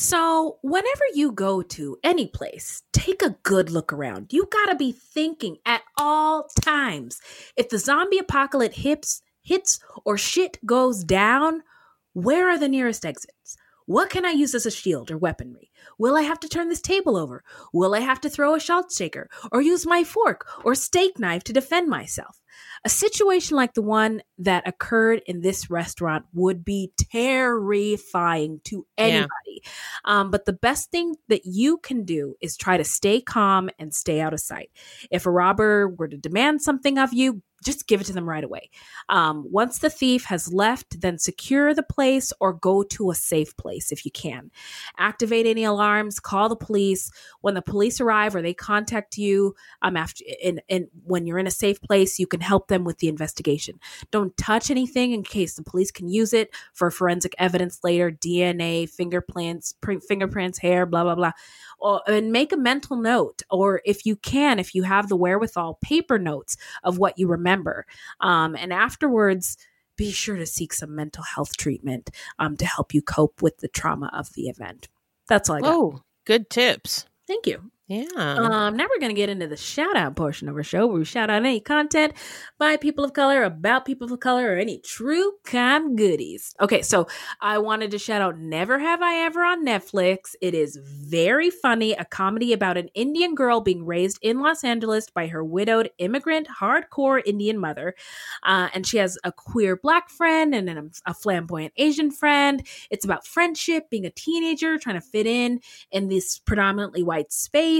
[0.00, 4.32] So, whenever you go to any place, take a good look around.
[4.32, 7.20] You got to be thinking at all times.
[7.56, 11.64] If the zombie apocalypse hits, hits or shit goes down,
[12.12, 13.56] where are the nearest exits?
[13.86, 15.72] What can I use as a shield or weaponry?
[15.98, 17.42] Will I have to turn this table over?
[17.72, 21.42] Will I have to throw a salt shaker or use my fork or steak knife
[21.44, 22.38] to defend myself?
[22.84, 29.04] A situation like the one that occurred in this restaurant would be terrifying to Yeah.
[29.04, 29.62] anybody.
[30.04, 33.94] Um, but the best thing that you can do is try to stay calm and
[33.94, 34.70] stay out of sight.
[35.10, 38.44] If a robber were to demand something of you, just give it to them right
[38.44, 38.70] away.
[39.08, 43.56] Um, once the thief has left, then secure the place or go to a safe
[43.56, 44.52] place if you can.
[44.96, 47.10] Activate any alarms, call the police.
[47.40, 51.48] When the police arrive or they contact you, um, after and, and when you're in
[51.48, 53.78] a safe place, you can help them with the investigation.
[54.10, 58.88] Don't touch anything in case the police can use it for forensic evidence later, DNA,
[58.88, 61.32] fingerprints, print, fingerprints, hair, blah blah blah.
[61.78, 65.78] Or, and make a mental note, or if you can, if you have the wherewithal,
[65.82, 67.86] paper notes of what you remember.
[68.20, 69.56] Um, and afterwards,
[69.96, 73.68] be sure to seek some mental health treatment um, to help you cope with the
[73.68, 74.88] trauma of the event.
[75.28, 75.74] That's all I got.
[75.74, 77.06] Oh, good tips.
[77.26, 77.70] Thank you.
[77.88, 78.04] Yeah.
[78.14, 80.98] Um, now we're going to get into the shout out portion of our show where
[80.98, 82.12] we shout out any content
[82.58, 86.54] by people of color, about people of color, or any true crime goodies.
[86.60, 87.06] Okay, so
[87.40, 90.34] I wanted to shout out Never Have I Ever on Netflix.
[90.42, 95.08] It is very funny, a comedy about an Indian girl being raised in Los Angeles
[95.08, 97.94] by her widowed immigrant, hardcore Indian mother.
[98.42, 102.66] Uh, and she has a queer black friend and then a, a flamboyant Asian friend.
[102.90, 105.60] It's about friendship, being a teenager, trying to fit in
[105.90, 107.77] in this predominantly white space.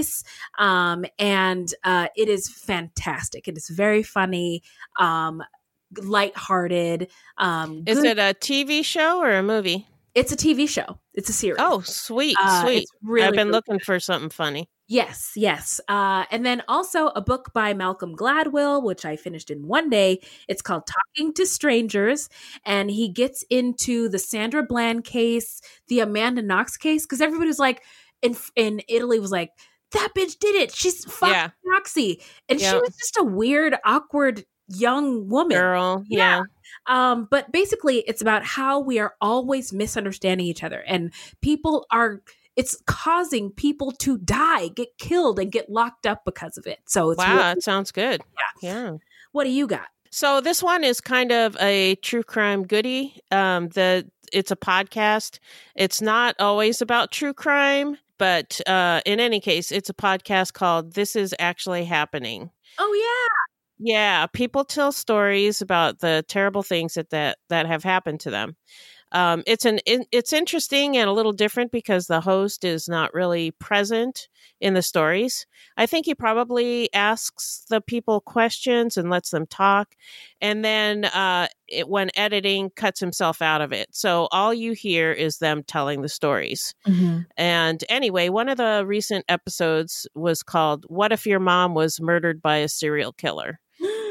[0.57, 3.47] Um, and uh, it is fantastic.
[3.47, 4.61] It is very funny,
[4.99, 5.43] um,
[6.01, 7.09] lighthearted.
[7.37, 9.87] Um, Is good- it a TV show or a movie?
[10.15, 10.99] It's a TV show.
[11.13, 11.59] It's a series.
[11.61, 12.87] Oh, sweet, Uh, sweet.
[13.03, 14.67] really, I've been really looking for something funny.
[14.87, 15.79] Yes, yes.
[15.87, 20.19] Uh, and then also a book by Malcolm Gladwell, which I finished in one day.
[20.47, 22.27] It's called Talking to Strangers.
[22.65, 27.59] And he gets into the Sandra Bland case, the Amanda Knox case, because everybody was
[27.59, 27.83] like,
[28.23, 29.51] in, in Italy, was like,
[29.91, 30.73] that bitch did it.
[30.73, 31.49] She's fucking Yeah.
[31.65, 32.21] Roxy.
[32.47, 35.57] And she was just a weird, awkward young woman.
[35.57, 36.43] Girl, yeah.
[36.87, 41.11] Um, but basically, it's about how we are always misunderstanding each other, and
[41.41, 42.21] people are.
[42.55, 46.79] It's causing people to die, get killed, and get locked up because of it.
[46.87, 48.21] So it's Wow, really- it sounds good.
[48.61, 48.97] Yeah.
[49.31, 49.87] what do you got?
[50.11, 53.21] So this one is kind of a true crime goodie.
[53.31, 55.39] Um, the it's a podcast.
[55.75, 60.93] It's not always about true crime, but uh, in any case, it's a podcast called
[60.93, 63.35] "This Is Actually Happening." Oh yeah,
[63.79, 68.57] Yeah, people tell stories about the terrible things that that, that have happened to them.
[69.11, 73.51] Um, it's an it's interesting and a little different because the host is not really
[73.51, 74.27] present
[74.61, 75.47] in the stories.
[75.77, 79.95] I think he probably asks the people questions and lets them talk,
[80.41, 83.87] and then uh, it, when editing, cuts himself out of it.
[83.91, 86.75] So all you hear is them telling the stories.
[86.87, 87.21] Mm-hmm.
[87.37, 92.41] And anyway, one of the recent episodes was called "What If Your Mom Was Murdered
[92.41, 93.59] by a Serial Killer."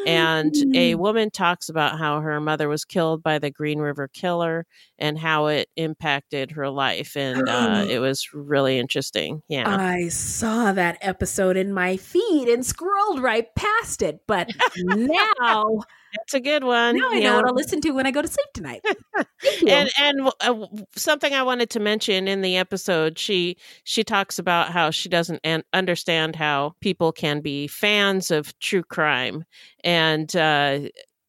[0.09, 4.67] And a woman talks about how her mother was killed by the Green River Killer
[4.99, 9.43] and how it impacted her life, and uh, it was really interesting.
[9.49, 15.81] Yeah, I saw that episode in my feed and scrolled right past it, but now
[16.17, 16.97] that's a good one.
[16.97, 18.85] now I know what I'll listen to when I go to sleep tonight.
[19.67, 20.67] and and uh,
[20.97, 25.41] something I wanted to mention in the episode, she she talks about how she doesn't
[25.45, 29.45] an- understand how people can be fans of true crime,
[29.85, 30.81] and uh,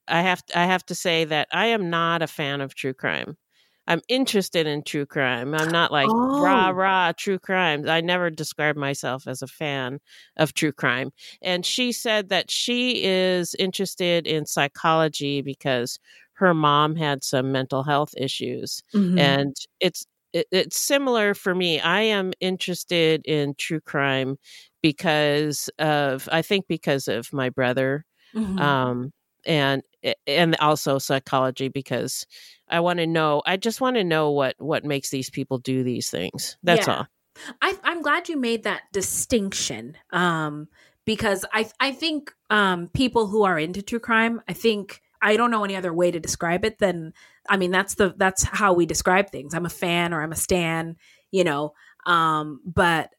[0.08, 3.38] I have I have to say that I am not a fan of true crime.
[3.90, 5.54] I'm interested in true crime.
[5.56, 6.76] I'm not like rah Oh.
[6.76, 7.88] rah true crimes.
[7.90, 10.00] I never describe myself as a fan
[10.38, 11.12] of true crime.
[11.42, 16.00] And she said that she is interested in psychology because
[16.34, 19.18] her mom had some mental health issues Mhm.
[19.18, 24.38] and it's it, it's similar for me i am interested in true crime
[24.82, 28.80] because of i think because of my brother Mhm.
[28.98, 29.12] um
[29.46, 29.84] and
[30.28, 32.26] and also psychology because
[32.70, 35.84] i want to know i just want to know what what makes these people do
[35.84, 36.96] these things that's Yeah.
[37.00, 37.08] all
[37.62, 40.68] I, I'm glad you made that distinction um,
[41.06, 45.52] because I I think um, people who are into true crime, I think I don't
[45.52, 47.14] know any other way to describe it than
[47.48, 49.54] I mean that's the that's how we describe things.
[49.54, 50.98] I'm a fan or I'm a stan,
[51.32, 51.74] you know.
[52.06, 53.12] Um, but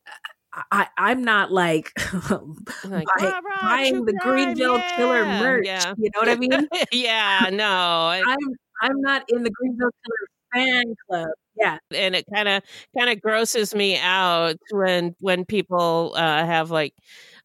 [0.53, 1.93] I, I'm not like,
[2.31, 5.67] Like, buy- "Rah, rah, buying the crime, Green River Killer merch.
[5.67, 5.95] Yeah.
[5.97, 6.51] You know what I mean?
[6.93, 8.39] yeah no I- I'm
[8.83, 10.29] I'm not in the Green River Killer
[10.65, 11.29] fan club.
[11.57, 11.79] Yeah.
[11.95, 12.63] and it kind of
[12.99, 16.95] kind of grosses me out when when people uh, have like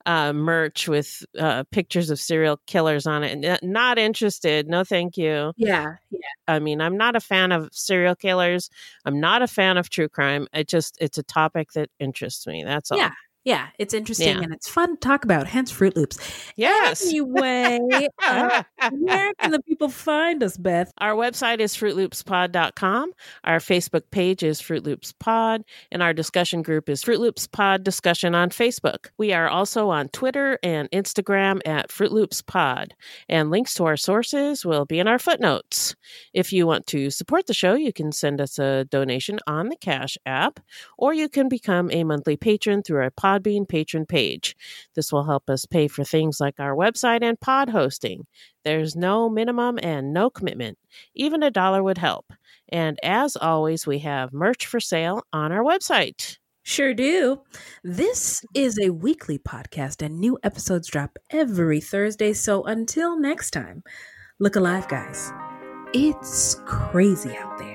[0.05, 3.31] uh, merch with uh, pictures of serial killers on it.
[3.31, 4.67] And, uh, Not interested.
[4.67, 5.53] No, thank you.
[5.57, 5.95] Yeah.
[6.11, 6.19] Yeah.
[6.47, 8.69] I mean, I'm not a fan of serial killers.
[9.05, 10.47] I'm not a fan of true crime.
[10.53, 12.63] It just it's a topic that interests me.
[12.63, 12.97] That's all.
[12.97, 13.11] Yeah.
[13.45, 13.67] Yeah.
[13.79, 14.41] It's interesting Yeah.
[14.43, 16.17] and it's fun to talk about, hence Fruit Loops.
[16.57, 17.05] Yes.
[17.05, 17.79] Anyway,
[18.25, 20.91] uh, where can the people find us, Beth?
[20.97, 23.11] Our website is fruitloopspod.com.
[23.43, 27.83] Our Facebook page is Fruit Loops Pod, and our discussion group is Fruit Loops Pod
[27.83, 29.09] Discussion on Facebook.
[29.17, 32.95] We are also on Twitter and Instagram at Fruit Loops Pod,
[33.29, 35.95] and links to our sources will be in our footnotes.
[36.33, 39.75] If you want to support the show, you can send us a donation on the
[39.77, 40.59] Cash app,
[40.97, 44.55] or you can become a monthly patron through our Podbean patron page.
[44.95, 48.25] This will help us pay for things like our website and pod hosting.
[48.63, 50.77] There's no minimum and no commitment.
[51.13, 52.31] Even a dollar would help.
[52.69, 56.37] And as always, we have merch for sale on our website.
[56.63, 57.41] Sure do.
[57.83, 62.33] This is a weekly podcast, and new episodes drop every Thursday.
[62.33, 63.83] So until next time,
[64.39, 65.31] look alive, guys.
[65.93, 67.74] It's crazy out there.